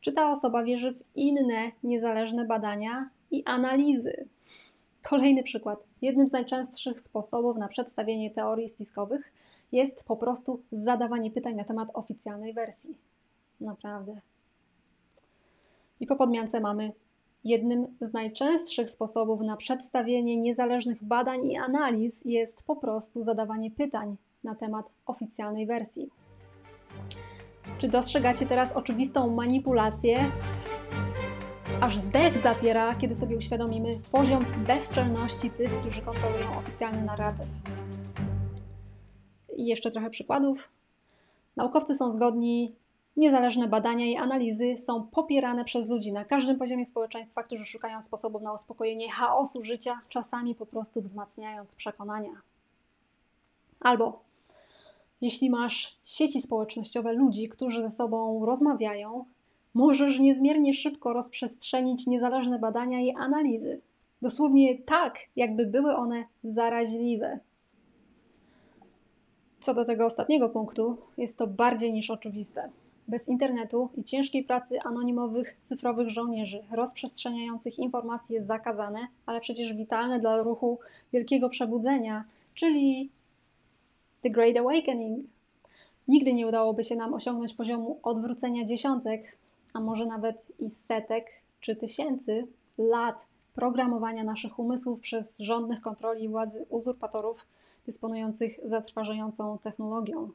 czy 0.00 0.12
ta 0.12 0.30
osoba 0.30 0.64
wierzy 0.64 0.92
w 0.92 1.16
inne 1.16 1.72
niezależne 1.82 2.44
badania 2.44 3.10
i 3.30 3.44
analizy. 3.44 4.28
Kolejny 5.02 5.42
przykład. 5.42 5.84
Jednym 6.02 6.28
z 6.28 6.32
najczęstszych 6.32 7.00
sposobów 7.00 7.56
na 7.56 7.68
przedstawienie 7.68 8.30
teorii 8.30 8.68
spiskowych 8.68 9.32
jest 9.72 10.04
po 10.04 10.16
prostu 10.16 10.62
zadawanie 10.70 11.30
pytań 11.30 11.54
na 11.54 11.64
temat 11.64 11.88
oficjalnej 11.94 12.54
wersji. 12.54 12.98
Naprawdę. 13.60 14.20
I 16.00 16.06
po 16.06 16.16
podmiance 16.16 16.60
mamy 16.60 16.92
jednym 17.44 17.86
z 18.00 18.12
najczęstszych 18.12 18.90
sposobów 18.90 19.40
na 19.40 19.56
przedstawienie 19.56 20.36
niezależnych 20.36 21.04
badań 21.04 21.46
i 21.46 21.56
analiz 21.56 22.24
jest 22.24 22.62
po 22.62 22.76
prostu 22.76 23.22
zadawanie 23.22 23.70
pytań 23.70 24.16
na 24.44 24.54
temat 24.54 24.86
oficjalnej 25.06 25.66
wersji. 25.66 26.10
Czy 27.80 27.88
dostrzegacie 27.88 28.46
teraz 28.46 28.72
oczywistą 28.72 29.30
manipulację? 29.30 30.30
Aż 31.80 31.98
dech 31.98 32.42
zapiera, 32.42 32.94
kiedy 32.94 33.14
sobie 33.14 33.36
uświadomimy 33.36 33.98
poziom 34.12 34.44
bezczelności 34.66 35.50
tych, 35.50 35.80
którzy 35.80 36.02
kontrolują 36.02 36.58
oficjalny 36.58 37.02
narratyw. 37.02 37.46
I 39.56 39.66
jeszcze 39.66 39.90
trochę 39.90 40.10
przykładów. 40.10 40.70
Naukowcy 41.56 41.94
są 41.96 42.10
zgodni, 42.10 42.74
Niezależne 43.16 43.68
badania 43.68 44.06
i 44.06 44.16
analizy 44.16 44.76
są 44.76 45.06
popierane 45.06 45.64
przez 45.64 45.88
ludzi 45.88 46.12
na 46.12 46.24
każdym 46.24 46.58
poziomie 46.58 46.86
społeczeństwa, 46.86 47.42
którzy 47.42 47.64
szukają 47.64 48.02
sposobów 48.02 48.42
na 48.42 48.52
uspokojenie 48.52 49.10
chaosu 49.12 49.62
życia, 49.62 50.00
czasami 50.08 50.54
po 50.54 50.66
prostu 50.66 51.02
wzmacniając 51.02 51.74
przekonania. 51.74 52.32
Albo 53.80 54.29
jeśli 55.20 55.50
masz 55.50 55.98
sieci 56.04 56.42
społecznościowe 56.42 57.12
ludzi, 57.12 57.48
którzy 57.48 57.82
ze 57.82 57.90
sobą 57.90 58.46
rozmawiają, 58.46 59.24
możesz 59.74 60.18
niezmiernie 60.18 60.74
szybko 60.74 61.12
rozprzestrzenić 61.12 62.06
niezależne 62.06 62.58
badania 62.58 63.00
i 63.00 63.10
analizy. 63.10 63.80
Dosłownie 64.22 64.78
tak, 64.78 65.18
jakby 65.36 65.66
były 65.66 65.96
one 65.96 66.24
zaraźliwe. 66.44 67.40
Co 69.60 69.74
do 69.74 69.84
tego 69.84 70.06
ostatniego 70.06 70.48
punktu, 70.48 70.96
jest 71.16 71.38
to 71.38 71.46
bardziej 71.46 71.92
niż 71.92 72.10
oczywiste. 72.10 72.70
Bez 73.08 73.28
internetu 73.28 73.88
i 73.96 74.04
ciężkiej 74.04 74.44
pracy 74.44 74.80
anonimowych, 74.80 75.56
cyfrowych 75.60 76.08
żołnierzy 76.08 76.64
rozprzestrzeniających 76.72 77.78
informacje 77.78 78.42
zakazane, 78.42 78.98
ale 79.26 79.40
przecież 79.40 79.74
witalne 79.74 80.20
dla 80.20 80.42
ruchu 80.42 80.78
Wielkiego 81.12 81.48
Przebudzenia, 81.48 82.24
czyli 82.54 83.10
The 84.20 84.30
Great 84.30 84.56
Awakening. 84.56 85.26
Nigdy 86.08 86.34
nie 86.34 86.46
udałoby 86.46 86.84
się 86.84 86.96
nam 86.96 87.14
osiągnąć 87.14 87.54
poziomu 87.54 88.00
odwrócenia 88.02 88.64
dziesiątek, 88.64 89.38
a 89.74 89.80
może 89.80 90.06
nawet 90.06 90.46
i 90.58 90.70
setek 90.70 91.26
czy 91.60 91.76
tysięcy 91.76 92.46
lat 92.78 93.26
programowania 93.54 94.24
naszych 94.24 94.58
umysłów 94.58 95.00
przez 95.00 95.38
rządnych 95.38 95.80
kontroli 95.80 96.28
władzy 96.28 96.66
uzurpatorów 96.68 97.46
dysponujących 97.86 98.60
zatrważającą 98.64 99.58
technologią. 99.58 100.30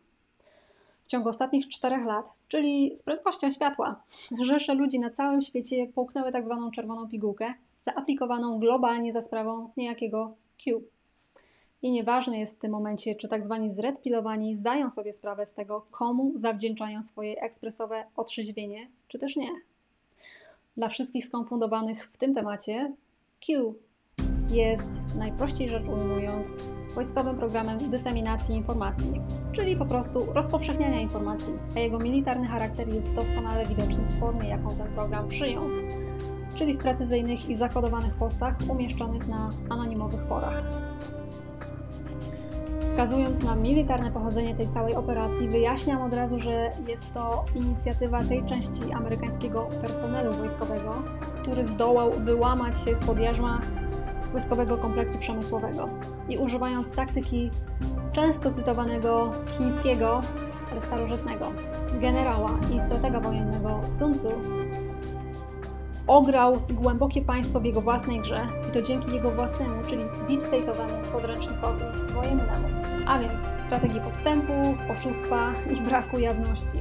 W 1.06 1.08
ciągu 1.08 1.30
ostatnich 1.30 1.68
czterech 1.68 2.06
lat, 2.06 2.30
czyli 2.48 2.96
z 2.96 3.04
prędkością 3.04 3.52
światła, 3.52 4.04
rzesze 4.44 4.74
ludzi 4.74 5.00
na 5.00 5.10
całym 5.10 5.42
świecie 5.42 5.88
połknęły 5.88 6.32
tak 6.32 6.46
zwaną 6.46 6.72
czerwoną 6.72 7.10
pigułkę, 7.10 7.54
zaaplikowaną 7.78 8.60
globalnie 8.60 9.14
za 9.14 9.22
sprawą 9.22 9.70
niejakiego 9.78 10.36
Q. 10.64 10.82
I 11.86 11.92
nieważne 11.92 12.40
jest 12.40 12.58
w 12.58 12.60
tym 12.60 12.72
momencie, 12.72 13.16
czy 13.16 13.28
tak 13.28 13.46
zwani 13.46 13.72
zredpilowani 13.72 14.56
zdają 14.56 14.90
sobie 14.90 15.14
sprawę 15.14 15.46
z 15.46 15.54
tego, 15.54 15.86
komu 15.92 16.34
zawdzięczają 16.36 17.04
swoje 17.04 17.42
ekspresowe 17.42 18.04
otrzeźwienie, 18.16 18.88
czy 19.08 19.20
też 19.20 19.36
nie. 19.36 19.50
Dla 20.78 20.88
wszystkich 20.88 21.26
skonfundowanych 21.26 22.06
w 22.06 22.18
tym 22.18 22.34
temacie, 22.34 22.94
Q 23.46 23.76
jest, 24.50 24.92
najprościej 25.18 25.70
rzecz 25.70 25.88
ujmując, 25.88 26.58
wojskowym 26.96 27.38
programem 27.38 27.90
dyseminacji 27.90 28.56
informacji, 28.56 29.22
czyli 29.52 29.78
po 29.78 29.86
prostu 29.86 30.26
rozpowszechniania 30.34 31.02
informacji, 31.02 31.54
a 31.76 31.80
jego 31.80 32.00
militarny 32.00 32.48
charakter 32.48 32.88
jest 32.88 33.12
doskonale 33.12 33.66
widoczny 33.66 34.04
w 34.04 34.20
formie, 34.20 34.50
jaką 34.50 34.76
ten 34.76 34.88
program 34.88 35.28
przyjął, 35.28 35.64
czyli 36.56 36.74
w 36.74 36.78
precyzyjnych 36.78 37.50
i 37.50 37.56
zakodowanych 37.56 38.16
postach 38.16 38.58
umieszczonych 38.70 39.28
na 39.28 39.50
anonimowych 39.70 40.28
forach. 40.28 40.86
Wskazując 42.86 43.44
na 43.44 43.56
militarne 43.56 44.12
pochodzenie 44.12 44.56
tej 44.56 44.68
całej 44.70 44.96
operacji, 44.96 45.50
wyjaśniam 45.50 46.02
od 46.02 46.14
razu, 46.14 46.40
że 46.40 46.72
jest 46.88 47.14
to 47.14 47.46
inicjatywa 47.56 48.24
tej 48.24 48.46
części 48.46 48.94
amerykańskiego 48.94 49.62
personelu 49.62 50.34
wojskowego, 50.34 50.92
który 51.42 51.66
zdołał 51.66 52.12
wyłamać 52.12 52.82
się 52.84 52.96
spod 52.96 53.20
jarzma 53.20 53.62
wojskowego 54.32 54.78
kompleksu 54.78 55.18
przemysłowego. 55.18 55.90
I 56.30 56.38
używając 56.38 56.92
taktyki 56.92 57.52
często 58.12 58.52
cytowanego 58.52 59.32
chińskiego, 59.58 60.22
ale 60.72 60.82
starożytnego 60.82 61.52
generała 62.02 62.52
i 62.76 62.82
stratega 62.82 63.20
wojennego 63.20 63.82
Sun 63.92 64.14
Tzu, 64.14 64.30
ograł 66.08 66.62
głębokie 66.70 67.22
państwo 67.22 67.60
w 67.60 67.66
jego 67.66 67.82
własnej 67.82 68.20
grze 68.20 68.48
i 68.70 68.72
to 68.72 68.82
dzięki 68.82 69.16
jego 69.16 69.32
własnemu, 69.32 69.82
czyli 69.88 70.04
deep 70.28 70.42
state'owemu 70.42 71.12
podręcznikowi 71.12 71.82
wojennemu, 72.14 72.68
a 73.06 73.20
więc 73.20 73.42
strategii 73.66 74.02
podstępu, 74.02 74.54
oszustwa 74.92 75.52
i 75.74 75.82
braku 75.82 76.20
jawności. 76.20 76.78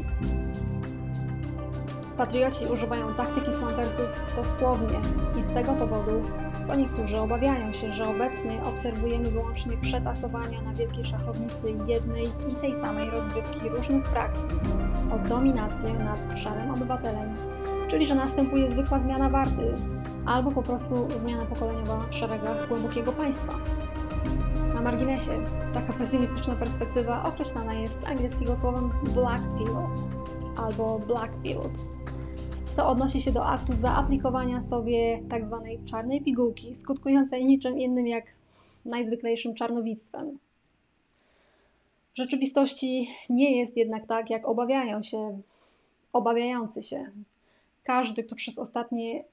Patrioci 2.16 2.66
używają 2.72 3.14
taktyki 3.14 3.52
swampersów 3.52 4.06
dosłownie 4.37 4.98
i 5.38 5.42
z 5.42 5.50
tego 5.50 5.72
powodu, 5.72 6.22
co 6.64 6.74
niektórzy 6.74 7.18
obawiają 7.20 7.72
się, 7.72 7.92
że 7.92 8.08
obecnie 8.08 8.64
obserwujemy 8.64 9.30
wyłącznie 9.30 9.76
przetasowania 9.76 10.62
na 10.62 10.74
wielkiej 10.74 11.04
szachownicy 11.04 11.74
jednej 11.87 12.24
i 12.24 12.54
tej 12.60 12.74
samej 12.74 13.10
rozgrywki 13.10 13.68
różnych 13.68 14.08
frakcji 14.08 14.54
o 15.14 15.28
dominację 15.28 15.92
nad 15.94 16.38
szarym 16.38 16.70
obywatelem, 16.70 17.34
czyli 17.88 18.07
że 18.07 18.14
następuje 18.14 18.70
zwykła 18.70 18.99
zmiana 18.99 19.29
warty 19.29 19.75
albo 20.27 20.51
po 20.51 20.62
prostu 20.62 20.94
zmiana 21.18 21.44
pokoleniowa 21.44 22.01
w 22.11 22.14
szeregach 22.14 22.68
głębokiego 22.68 23.12
państwa. 23.12 23.55
Na 24.75 24.81
marginesie, 24.81 25.44
taka 25.75 25.92
pesymistyczna 25.92 26.57
perspektywa 26.57 27.25
określana 27.25 27.75
jest 27.75 28.01
z 28.01 28.05
angielskiego 28.05 28.57
słowem 28.57 28.90
black 29.14 29.42
pill 29.59 29.77
albo 30.57 30.99
black 30.99 31.42
pilled 31.42 31.79
co 32.77 32.88
odnosi 32.88 33.20
się 33.20 33.33
do 33.33 33.47
aktu 33.47 33.77
zaaplikowania 33.77 34.61
sobie 34.61 35.23
tak 35.31 35.47
zwanej 35.47 35.79
czarnej 35.85 36.23
pigułki, 36.23 36.75
skutkującej 36.75 37.44
niczym 37.44 37.79
innym 37.79 38.07
jak 38.07 38.25
najzwyklejszym 38.85 39.55
czarnowictwem. 39.55 40.38
W 42.14 42.16
rzeczywistości 42.16 43.09
nie 43.31 43.59
jest 43.59 43.77
jednak 43.77 44.07
tak, 44.07 44.31
jak 44.31 44.49
obawiają 44.49 45.03
się 45.03 45.40
obawiający 46.12 46.83
się. 46.83 47.11
Każdy, 47.85 48.25
kto 48.25 48.35
przez 48.35 48.59
ostatnie 48.59 49.25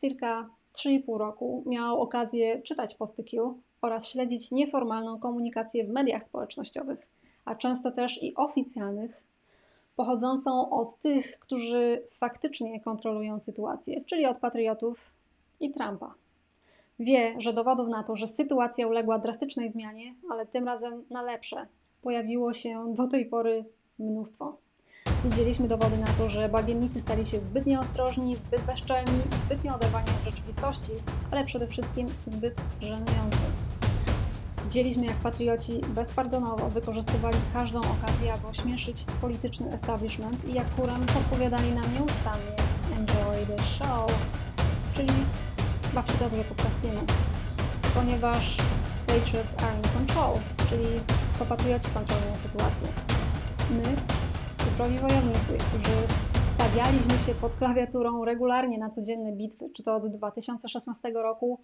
circa 0.00 0.48
3,5 0.74 1.18
roku 1.18 1.62
miał 1.66 2.00
okazję 2.00 2.62
czytać 2.62 2.94
posty 2.94 3.24
Q 3.24 3.58
oraz 3.82 4.08
śledzić 4.08 4.50
nieformalną 4.50 5.18
komunikację 5.18 5.84
w 5.84 5.88
mediach 5.88 6.24
społecznościowych, 6.24 7.06
a 7.44 7.54
często 7.54 7.90
też 7.90 8.22
i 8.22 8.34
oficjalnych, 8.34 9.22
pochodzącą 9.96 10.70
od 10.70 10.96
tych, 10.96 11.38
którzy 11.38 12.02
faktycznie 12.10 12.80
kontrolują 12.80 13.40
sytuację, 13.40 14.04
czyli 14.04 14.26
od 14.26 14.38
patriotów 14.38 15.10
i 15.60 15.70
Trumpa. 15.70 16.14
Wie, 16.98 17.34
że 17.38 17.52
dowodów 17.52 17.88
na 17.88 18.02
to, 18.02 18.16
że 18.16 18.26
sytuacja 18.26 18.86
uległa 18.86 19.18
drastycznej 19.18 19.68
zmianie, 19.68 20.14
ale 20.30 20.46
tym 20.46 20.64
razem 20.64 21.04
na 21.10 21.22
lepsze, 21.22 21.66
pojawiło 22.02 22.52
się 22.52 22.94
do 22.94 23.06
tej 23.06 23.26
pory 23.26 23.64
mnóstwo. 23.98 24.56
Widzieliśmy 25.24 25.68
dowody 25.68 25.98
na 25.98 26.06
to, 26.06 26.28
że 26.28 26.48
bagiennicy 26.48 27.00
stali 27.00 27.26
się 27.26 27.40
zbyt 27.40 27.66
nieostrożni, 27.66 28.36
zbyt 28.36 28.62
bezczelni, 28.62 29.20
zbytnio 29.44 29.74
oderwani 29.74 30.06
od 30.20 30.24
rzeczywistości, 30.24 30.92
ale 31.30 31.44
przede 31.44 31.66
wszystkim 31.66 32.08
zbyt 32.26 32.60
żenujący. 32.80 33.38
Widzieliśmy, 34.64 35.06
jak 35.06 35.16
patrioci 35.16 35.80
bezpardonowo 35.88 36.70
wykorzystywali 36.70 37.38
każdą 37.52 37.80
okazję, 37.80 38.34
aby 38.34 38.46
ośmieszyć 38.46 39.04
polityczny 39.20 39.72
establishment 39.72 40.44
i 40.44 40.54
jak 40.54 40.74
kurem 40.74 41.06
podpowiadali 41.06 41.70
nam 41.70 41.94
nieustannie 41.94 42.56
enjoy 42.96 43.46
the 43.56 43.62
show, 43.62 44.12
czyli 44.94 45.12
baw 45.94 46.10
się 46.12 46.18
dobrze 46.18 46.44
podczas 46.44 46.78
filmu, 46.78 47.00
ponieważ 47.94 48.56
patriots 49.06 49.54
are 49.62 49.76
in 49.76 49.82
control, 49.82 50.34
czyli 50.68 50.86
to 51.38 51.44
patrioci 51.44 51.90
kontrolują 51.90 52.36
sytuację. 52.36 52.88
My, 53.70 53.96
cyfrowi 54.64 54.98
wojownicy, 54.98 55.56
którzy 55.68 55.96
stawialiśmy 56.54 57.18
się 57.26 57.34
pod 57.40 57.52
klawiaturą 57.58 58.24
regularnie 58.24 58.78
na 58.78 58.90
codzienne 58.90 59.32
bitwy, 59.32 59.70
czy 59.70 59.82
to 59.82 59.96
od 59.96 60.08
2016 60.08 61.10
roku, 61.10 61.58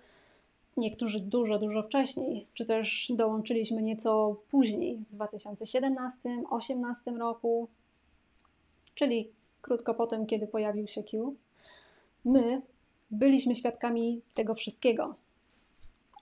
niektórzy 0.77 1.21
dużo, 1.21 1.59
dużo 1.59 1.83
wcześniej, 1.83 2.47
czy 2.55 2.65
też 2.65 3.13
dołączyliśmy 3.17 3.83
nieco 3.83 4.37
później, 4.51 4.99
w 5.11 5.17
2017-2018 5.17 7.17
roku, 7.19 7.69
czyli 8.95 9.31
krótko 9.63 9.95
po 9.95 10.07
tym, 10.07 10.27
kiedy 10.27 10.47
pojawił 10.47 10.87
się 10.87 11.03
Q, 11.03 11.35
my 12.25 12.63
byliśmy 13.11 13.55
świadkami 13.55 14.23
tego 14.35 14.55
wszystkiego. 14.55 15.15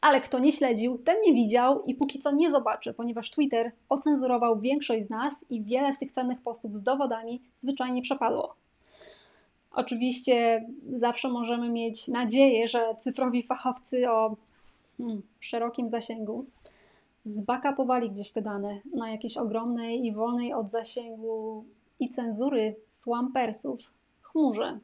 Ale 0.07 0.21
kto 0.21 0.38
nie 0.38 0.53
śledził, 0.53 0.99
ten 0.99 1.16
nie 1.27 1.35
widział 1.35 1.83
i 1.83 1.95
póki 1.95 2.19
co 2.19 2.33
nie 2.33 2.51
zobaczy, 2.51 2.95
ponieważ 2.95 3.31
Twitter 3.31 3.73
ocenzurował 3.88 4.61
większość 4.61 5.07
z 5.07 5.11
nas 5.11 5.45
i 5.51 5.62
wiele 5.62 5.92
z 5.92 5.99
tych 5.99 6.11
cennych 6.11 6.40
postów 6.40 6.75
z 6.75 6.83
dowodami 6.83 7.42
zwyczajnie 7.57 8.03
przepadło. 8.03 8.55
Oczywiście 9.73 10.66
zawsze 10.92 11.29
możemy 11.29 11.69
mieć 11.69 12.09
nadzieję, 12.09 12.69
że 12.69 12.97
cyfrowi 12.99 13.42
fachowcy 13.42 14.11
o 14.11 14.37
hmm, 14.99 15.23
szerokim 15.40 15.88
zasięgu 15.88 16.45
zbakapowali 17.25 18.11
gdzieś 18.11 18.33
te 18.33 18.42
dane 18.42 18.81
na 18.95 19.11
jakiejś 19.11 19.37
ogromnej 19.37 20.07
i 20.07 20.12
wolnej 20.12 20.53
od 20.53 20.71
zasięgu 20.71 21.64
i 22.01 22.09
cenzury 22.09 22.77
swampersów 22.88 23.92
chmurze 24.23 24.79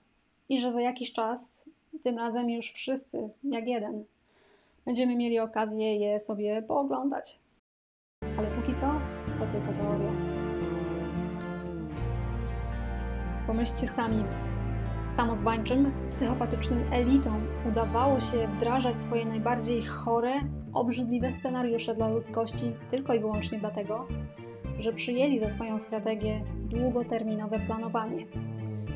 i 0.48 0.60
że 0.60 0.72
za 0.72 0.80
jakiś 0.80 1.12
czas, 1.12 1.68
tym 2.02 2.18
razem 2.18 2.50
już 2.50 2.72
wszyscy, 2.72 3.28
jak 3.44 3.68
jeden, 3.68 4.04
będziemy 4.86 5.16
mieli 5.16 5.40
okazję 5.40 5.96
je 5.96 6.20
sobie 6.20 6.62
pooglądać. 6.62 7.40
Ale 8.38 8.48
póki 8.50 8.74
co, 8.74 9.00
to 9.38 9.52
tylko 9.52 9.72
teoria. 9.72 10.12
Pomyślcie 13.46 13.88
sami, 13.88 14.24
samozwańczym, 15.16 15.92
psychopatycznym 16.10 16.92
elitom 16.92 17.46
udawało 17.68 18.20
się 18.20 18.48
wdrażać 18.48 19.00
swoje 19.00 19.24
najbardziej 19.24 19.82
chore, 19.82 20.32
obrzydliwe 20.72 21.32
scenariusze 21.32 21.94
dla 21.94 22.08
ludzkości 22.08 22.72
tylko 22.90 23.14
i 23.14 23.20
wyłącznie 23.20 23.58
dlatego, 23.58 24.06
że 24.78 24.92
przyjęli 24.92 25.38
za 25.38 25.50
swoją 25.50 25.78
strategię 25.78 26.40
długoterminowe 26.64 27.58
planowanie. 27.58 28.26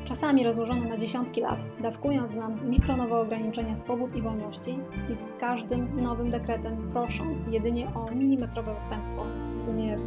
Czasami 0.07 0.43
rozłożone 0.43 0.89
na 0.89 0.97
dziesiątki 0.97 1.41
lat, 1.41 1.59
dawkując 1.81 2.35
nam 2.35 2.69
mikronowe 2.69 3.17
ograniczenia 3.17 3.75
swobód 3.75 4.15
i 4.15 4.21
wolności 4.21 4.79
i 5.13 5.15
z 5.15 5.33
każdym 5.39 6.01
nowym 6.01 6.29
dekretem 6.29 6.89
prosząc 6.91 7.47
jedynie 7.47 7.87
o 7.95 8.11
milimetrowe 8.11 8.77
ustępstwo 8.77 9.23
w 9.59 9.69
imię 9.69 9.97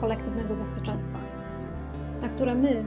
kolektywnego 0.00 0.54
bezpieczeństwa, 0.54 1.18
na 2.22 2.28
które 2.28 2.54
my 2.54 2.84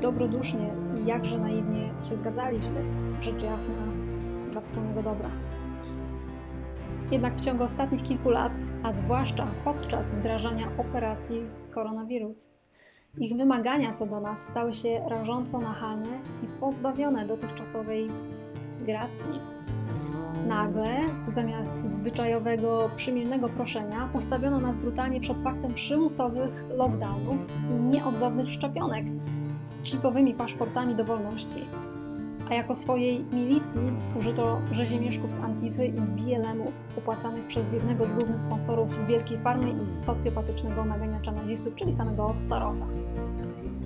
dobrodusznie 0.00 0.70
i 1.02 1.06
jakże 1.06 1.38
naiwnie 1.38 1.88
się 2.08 2.16
zgadzaliśmy, 2.16 2.84
rzecz 3.20 3.42
jasna, 3.42 3.74
dla 4.52 4.60
wspólnego 4.60 5.02
dobra. 5.02 5.28
Jednak 7.10 7.34
w 7.34 7.40
ciągu 7.40 7.64
ostatnich 7.64 8.02
kilku 8.02 8.30
lat, 8.30 8.52
a 8.82 8.92
zwłaszcza 8.92 9.46
podczas 9.64 10.12
wdrażania 10.12 10.68
operacji 10.78 11.42
koronawirus, 11.70 12.59
ich 13.18 13.36
wymagania 13.36 13.92
co 13.92 14.06
do 14.06 14.20
nas 14.20 14.48
stały 14.48 14.72
się 14.72 15.00
rażąco 15.08 15.58
nachalne 15.58 16.18
i 16.42 16.46
pozbawione 16.60 17.26
dotychczasowej 17.26 18.08
gracji. 18.86 19.40
Nagle, 20.46 20.98
zamiast 21.28 21.76
zwyczajowego, 21.84 22.90
przymilnego 22.96 23.48
proszenia, 23.48 24.08
postawiono 24.12 24.60
nas 24.60 24.78
brutalnie 24.78 25.20
przed 25.20 25.38
faktem 25.38 25.74
przymusowych 25.74 26.64
lockdownów 26.76 27.46
i 27.70 27.74
nieodzownych 27.74 28.50
szczepionek, 28.50 29.06
z 29.62 29.76
chipowymi 29.82 30.34
paszportami 30.34 30.94
do 30.94 31.04
wolności. 31.04 31.64
A 32.50 32.54
jako 32.54 32.74
swojej 32.74 33.24
milicji 33.32 33.80
użyto 34.18 34.60
rzeziemieszków 34.72 35.32
z 35.32 35.38
Antify 35.38 35.86
i 35.86 36.00
BLM-u, 36.00 36.72
opłacanych 36.98 37.46
przez 37.46 37.72
jednego 37.72 38.06
z 38.06 38.12
głównych 38.12 38.42
sponsorów 38.42 39.06
wielkiej 39.06 39.38
farmy 39.38 39.70
i 39.84 39.86
socjopatycznego 39.88 40.84
naganiacza 40.84 41.32
nazistów, 41.32 41.76
czyli 41.76 41.92
samego 41.92 42.34
Sorosa. 42.38 42.86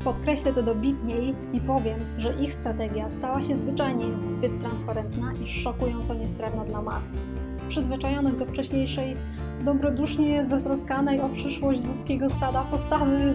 Podkreślę 0.04 0.52
to 0.52 0.62
dobitniej 0.62 1.34
i 1.52 1.60
powiem, 1.60 1.98
że 2.18 2.34
ich 2.34 2.54
strategia 2.54 3.10
stała 3.10 3.42
się 3.42 3.56
zwyczajnie 3.56 4.04
zbyt 4.26 4.60
transparentna 4.60 5.32
i 5.42 5.46
szokująco 5.46 6.14
niestrawna 6.14 6.64
dla 6.64 6.82
mas. 6.82 7.22
Przyzwyczajonych 7.68 8.36
do 8.36 8.46
wcześniejszej, 8.46 9.16
dobrodusznie 9.64 10.46
zatroskanej 10.46 11.20
o 11.20 11.28
przyszłość 11.28 11.84
ludzkiego 11.84 12.30
stada 12.30 12.62
postawy 12.62 13.34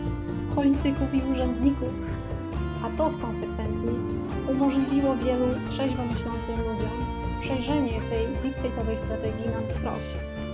polityków 0.55 1.13
i 1.13 1.31
urzędników, 1.31 1.89
a 2.83 2.97
to 2.97 3.09
w 3.09 3.21
konsekwencji 3.21 4.18
umożliwiło 4.51 5.15
wielu 5.15 5.45
trzeźwo 5.67 6.05
myślącym 6.05 6.55
ludziom 6.57 7.19
przejrzenie 7.39 8.01
tej 8.09 8.27
deep 8.27 8.53
state'owej 8.53 8.97
strategii 9.05 9.49
na 9.49 9.61
wskroś 9.61 10.05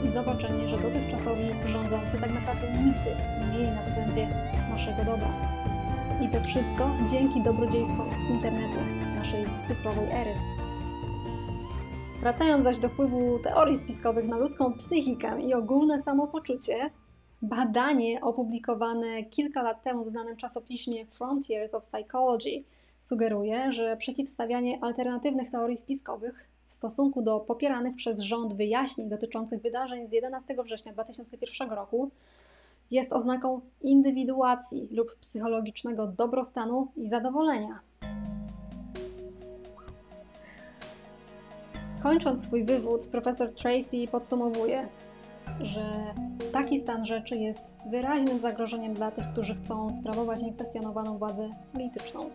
i 0.05 0.09
zobaczenie, 0.09 0.69
że 0.69 0.77
dotychczasowi 0.77 1.43
rządzący 1.65 2.17
tak 2.21 2.33
naprawdę 2.33 2.67
nigdy 2.71 3.09
nie 3.41 3.47
mieli 3.53 3.71
na 3.71 3.81
względzie 3.81 4.27
naszego 4.69 4.97
dobra. 4.97 5.27
I 6.21 6.29
to 6.29 6.43
wszystko 6.43 6.89
dzięki 7.11 7.43
dobrodziejstwom 7.43 8.09
internetu, 8.31 8.79
naszej 9.15 9.45
cyfrowej 9.67 10.11
ery. 10.11 10.33
Wracając 12.19 12.63
zaś 12.63 12.77
do 12.77 12.89
wpływu 12.89 13.39
teorii 13.39 13.77
spiskowych 13.77 14.27
na 14.27 14.37
ludzką 14.37 14.73
psychikę 14.73 15.41
i 15.41 15.53
ogólne 15.53 16.01
samopoczucie, 16.01 16.89
badanie 17.41 18.21
opublikowane 18.21 19.23
kilka 19.23 19.63
lat 19.63 19.83
temu 19.83 20.03
w 20.05 20.09
znanym 20.09 20.37
czasopiśmie 20.37 21.05
Frontiers 21.05 21.73
of 21.73 21.83
Psychology 21.83 22.63
sugeruje, 23.05 23.71
że 23.71 23.97
przeciwstawianie 23.97 24.83
alternatywnych 24.83 25.51
teorii 25.51 25.77
spiskowych 25.77 26.49
w 26.67 26.73
stosunku 26.73 27.21
do 27.21 27.39
popieranych 27.39 27.95
przez 27.95 28.19
rząd 28.19 28.53
wyjaśnień 28.53 29.09
dotyczących 29.09 29.61
wydarzeń 29.61 30.07
z 30.07 30.11
11 30.11 30.55
września 30.63 30.93
2001 30.93 31.69
roku 31.69 32.11
jest 32.91 33.13
oznaką 33.13 33.61
indywiduacji 33.81 34.87
lub 34.91 35.15
psychologicznego 35.15 36.07
dobrostanu 36.07 36.87
i 36.95 37.07
zadowolenia. 37.07 37.79
Kończąc 42.03 42.43
swój 42.43 42.65
wywód, 42.65 43.07
profesor 43.07 43.53
Tracy 43.53 44.07
podsumowuje, 44.11 44.87
że 45.61 45.91
taki 46.51 46.79
stan 46.79 47.05
rzeczy 47.05 47.37
jest 47.37 47.61
wyraźnym 47.91 48.39
zagrożeniem 48.39 48.93
dla 48.93 49.11
tych, 49.11 49.25
którzy 49.31 49.55
chcą 49.55 49.93
sprawować 49.93 50.43
niekwestionowaną 50.43 51.17
władzę 51.17 51.49
polityczną. 51.73 52.29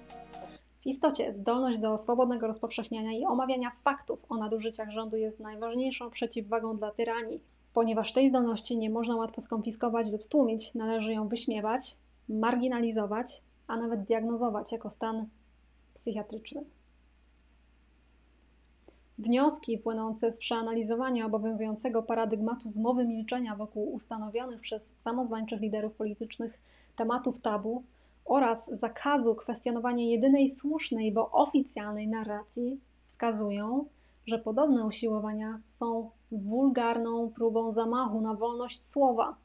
W 0.82 0.86
istocie 0.86 1.32
zdolność 1.32 1.78
do 1.78 1.98
swobodnego 1.98 2.46
rozpowszechniania 2.46 3.12
i 3.12 3.24
omawiania 3.24 3.72
faktów 3.84 4.24
o 4.28 4.36
nadużyciach 4.36 4.90
rządu 4.90 5.16
jest 5.16 5.40
najważniejszą 5.40 6.10
przeciwwagą 6.10 6.76
dla 6.76 6.90
tyranii. 6.90 7.40
Ponieważ 7.72 8.12
tej 8.12 8.28
zdolności 8.28 8.78
nie 8.78 8.90
można 8.90 9.16
łatwo 9.16 9.40
skonfiskować 9.40 10.10
lub 10.10 10.24
stłumić, 10.24 10.74
należy 10.74 11.12
ją 11.12 11.28
wyśmiewać, 11.28 11.96
marginalizować, 12.28 13.42
a 13.66 13.76
nawet 13.76 14.02
diagnozować 14.04 14.72
jako 14.72 14.90
stan 14.90 15.26
psychiatryczny. 15.94 16.64
Wnioski 19.18 19.78
płynące 19.78 20.32
z 20.32 20.38
przeanalizowania 20.38 21.26
obowiązującego 21.26 22.02
paradygmatu 22.02 22.68
zmowy 22.68 23.04
milczenia 23.04 23.56
wokół 23.56 23.92
ustanowionych 23.94 24.60
przez 24.60 24.94
samozwańczych 24.96 25.60
liderów 25.60 25.94
politycznych 25.94 26.58
tematów 26.96 27.40
tabu 27.40 27.82
oraz 28.24 28.66
zakazu 28.66 29.34
kwestionowania 29.34 30.04
jedynej 30.04 30.48
słusznej, 30.48 31.12
bo 31.12 31.30
oficjalnej 31.30 32.08
narracji 32.08 32.80
wskazują, 33.06 33.84
że 34.26 34.38
podobne 34.38 34.84
usiłowania 34.84 35.60
są 35.68 36.10
wulgarną 36.32 37.30
próbą 37.30 37.70
zamachu 37.70 38.20
na 38.20 38.34
wolność 38.34 38.86
słowa, 38.86 39.36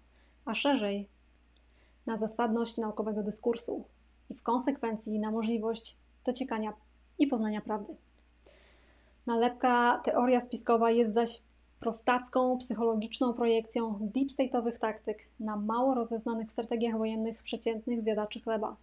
a 0.46 0.54
szerzej 0.54 1.08
na 2.06 2.18
zasadność 2.18 2.78
naukowego 2.78 3.24
dyskursu 3.24 3.84
i 4.30 4.34
w 4.36 4.44
konsekwencji 4.44 5.20
na 5.20 5.32
możliwość 5.32 5.98
dociekania 6.26 6.74
i 7.20 7.28
poznania 7.28 7.62
prawdy. 7.62 7.96
Nalepka 9.26 10.02
teoria 10.04 10.42
spiskowa 10.42 10.92
jest 10.92 11.14
zaś 11.14 11.42
prostacką, 11.86 12.58
psychologiczną 12.58 13.34
projekcją 13.34 14.00
deep 14.02 14.30
state'owych 14.30 14.78
taktyk 14.78 15.28
na 15.40 15.56
mało 15.56 15.96
rozeznanych 15.96 16.48
w 16.48 16.52
strategiach 16.52 16.98
wojennych 16.98 17.44
przeciętnych 17.44 18.02
zjadaczy 18.02 18.42
chleba. 18.42 18.76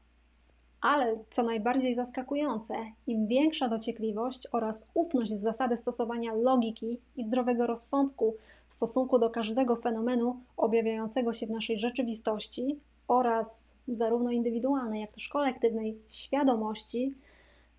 Ale 0.81 1.19
co 1.31 1.43
najbardziej 1.43 1.95
zaskakujące, 1.95 2.75
im 3.07 3.27
większa 3.27 3.69
dociekliwość 3.69 4.49
oraz 4.53 4.91
ufność 4.95 5.31
z 5.31 5.41
zasady 5.41 5.77
stosowania 5.77 6.35
logiki 6.35 6.99
i 7.17 7.25
zdrowego 7.25 7.67
rozsądku 7.67 8.35
w 8.69 8.75
stosunku 8.75 9.19
do 9.19 9.31
każdego 9.31 9.77
fenomenu 9.77 10.37
objawiającego 10.57 11.33
się 11.33 11.47
w 11.47 11.51
naszej 11.51 11.79
rzeczywistości 11.79 12.81
oraz 13.09 13.75
zarówno 13.89 14.31
indywidualnej, 14.31 15.01
jak 15.01 15.13
też 15.13 15.29
kolektywnej 15.29 15.99
świadomości, 16.09 17.15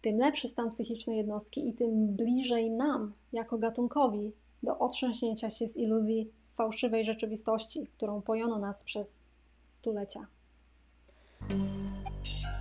tym 0.01 0.17
lepszy 0.17 0.47
stan 0.47 0.69
psychiczny 0.69 1.15
jednostki 1.15 1.69
i 1.69 1.73
tym 1.73 2.07
bliżej 2.07 2.71
nam, 2.71 3.13
jako 3.33 3.57
gatunkowi, 3.57 4.31
do 4.63 4.80
otrząśnięcia 4.80 5.49
się 5.49 5.67
z 5.67 5.78
iluzji 5.78 6.32
fałszywej 6.54 7.06
rzeczywistości, 7.06 7.88
którą 7.97 8.21
pojono 8.21 8.60
nas 8.60 8.84
przez 8.84 9.23
stulecia. 9.67 10.28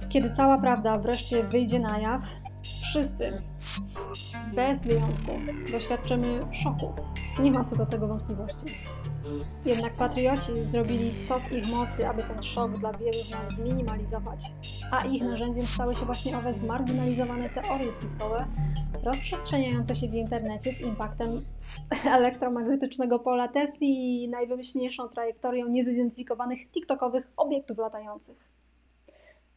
Kiedy 0.08 0.30
cała 0.30 0.58
prawda 0.58 0.98
wreszcie 0.98 1.44
wyjdzie 1.44 1.78
na 1.78 1.98
jaw, 1.98 2.22
wszyscy, 2.82 3.42
bez 4.54 4.84
wyjątku, 4.84 5.32
doświadczymy 5.72 6.40
szoku. 6.52 6.92
Nie 7.42 7.50
ma 7.50 7.64
co 7.64 7.76
do 7.76 7.86
tego 7.86 8.08
wątpliwości. 8.08 8.66
Jednak 9.64 9.96
patrioci 9.96 10.52
zrobili 10.64 11.12
co 11.28 11.40
w 11.40 11.52
ich 11.52 11.68
mocy, 11.68 12.08
aby 12.08 12.22
ten 12.22 12.42
szok 12.42 12.78
dla 12.78 12.92
wielu 12.92 13.24
z 13.24 13.30
nas 13.30 13.56
zminimalizować, 13.56 14.54
a 14.90 15.04
ich 15.04 15.22
narzędziem 15.22 15.66
stały 15.66 15.94
się 15.94 16.06
właśnie 16.06 16.38
owe 16.38 16.54
zmarginalizowane 16.54 17.50
teorie 17.50 17.92
spiskowe, 17.92 18.46
rozprzestrzeniające 19.02 19.94
się 19.94 20.08
w 20.08 20.14
internecie 20.14 20.72
z 20.72 20.80
impaktem 20.80 21.44
elektromagnetycznego 22.18 23.18
pola 23.18 23.48
Tesli 23.48 24.22
i 24.24 24.28
najwymyślniejszą 24.28 25.08
trajektorią 25.08 25.68
niezidentyfikowanych 25.68 26.70
TikTokowych 26.70 27.32
obiektów 27.36 27.78
latających. 27.78 28.52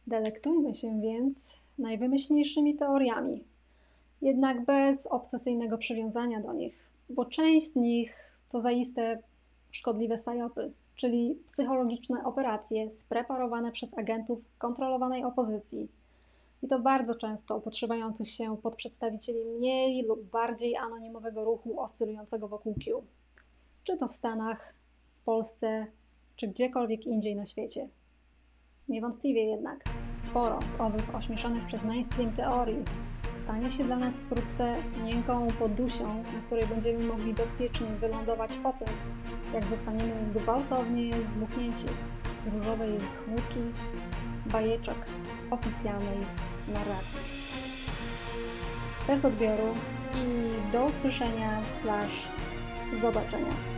Delektujmy 0.06 0.74
się 0.74 1.00
więc 1.00 1.54
najwymyślniejszymi 1.78 2.76
teoriami, 2.76 3.44
jednak 4.22 4.64
bez 4.64 5.06
obsesyjnego 5.06 5.78
przywiązania 5.78 6.40
do 6.40 6.52
nich, 6.52 6.90
bo 7.10 7.24
część 7.24 7.72
z 7.72 7.76
nich 7.76 8.32
to 8.48 8.60
zaiste 8.60 9.22
szkodliwe 9.70 10.18
sajopy, 10.18 10.72
czyli 10.94 11.38
psychologiczne 11.46 12.24
operacje 12.24 12.90
spreparowane 12.90 13.72
przez 13.72 13.98
agentów 13.98 14.38
kontrolowanej 14.58 15.24
opozycji. 15.24 15.88
I 16.62 16.68
to 16.68 16.78
bardzo 16.78 17.14
często 17.14 17.60
podszywających 17.60 18.30
się 18.30 18.56
pod 18.56 18.76
przedstawicieli 18.76 19.44
mniej 19.44 20.06
lub 20.06 20.30
bardziej 20.30 20.76
anonimowego 20.76 21.44
ruchu 21.44 21.80
oscylującego 21.80 22.48
wokół 22.48 22.74
Q. 22.74 23.02
Czy 23.84 23.96
to 23.96 24.08
w 24.08 24.12
Stanach, 24.12 24.74
w 25.14 25.20
Polsce, 25.20 25.86
czy 26.36 26.48
gdziekolwiek 26.48 27.06
indziej 27.06 27.36
na 27.36 27.46
świecie. 27.46 27.88
Niewątpliwie 28.88 29.44
jednak 29.44 29.84
sporo 30.16 30.58
z 30.68 30.80
owych 30.80 31.14
ośmieszonych 31.14 31.64
przez 31.64 31.84
mainstream 31.84 32.32
teorii 32.32 32.84
stanie 33.46 33.70
się 33.70 33.84
dla 33.84 33.96
nas 33.96 34.20
wkrótce 34.20 34.76
miękką 35.04 35.46
podusią, 35.58 36.22
na 36.22 36.40
której 36.46 36.66
będziemy 36.66 37.06
mogli 37.06 37.34
bezpiecznie 37.34 37.86
wylądować 37.86 38.56
po 38.56 38.72
tym, 38.72 38.88
jak 39.54 39.66
zostaniemy 39.66 40.12
gwałtownie 40.34 41.22
zdmuchnięci 41.22 41.86
z 42.40 42.46
różowej 42.46 42.98
chmurki 42.98 43.60
bajeczek 44.46 44.96
oficjalnej 45.50 46.18
narracji. 46.68 47.20
Bez 49.06 49.24
odbioru 49.24 49.74
i 50.14 50.72
do 50.72 50.84
usłyszenia 50.84 51.62
slash 51.70 52.28
zobaczenia. 53.00 53.75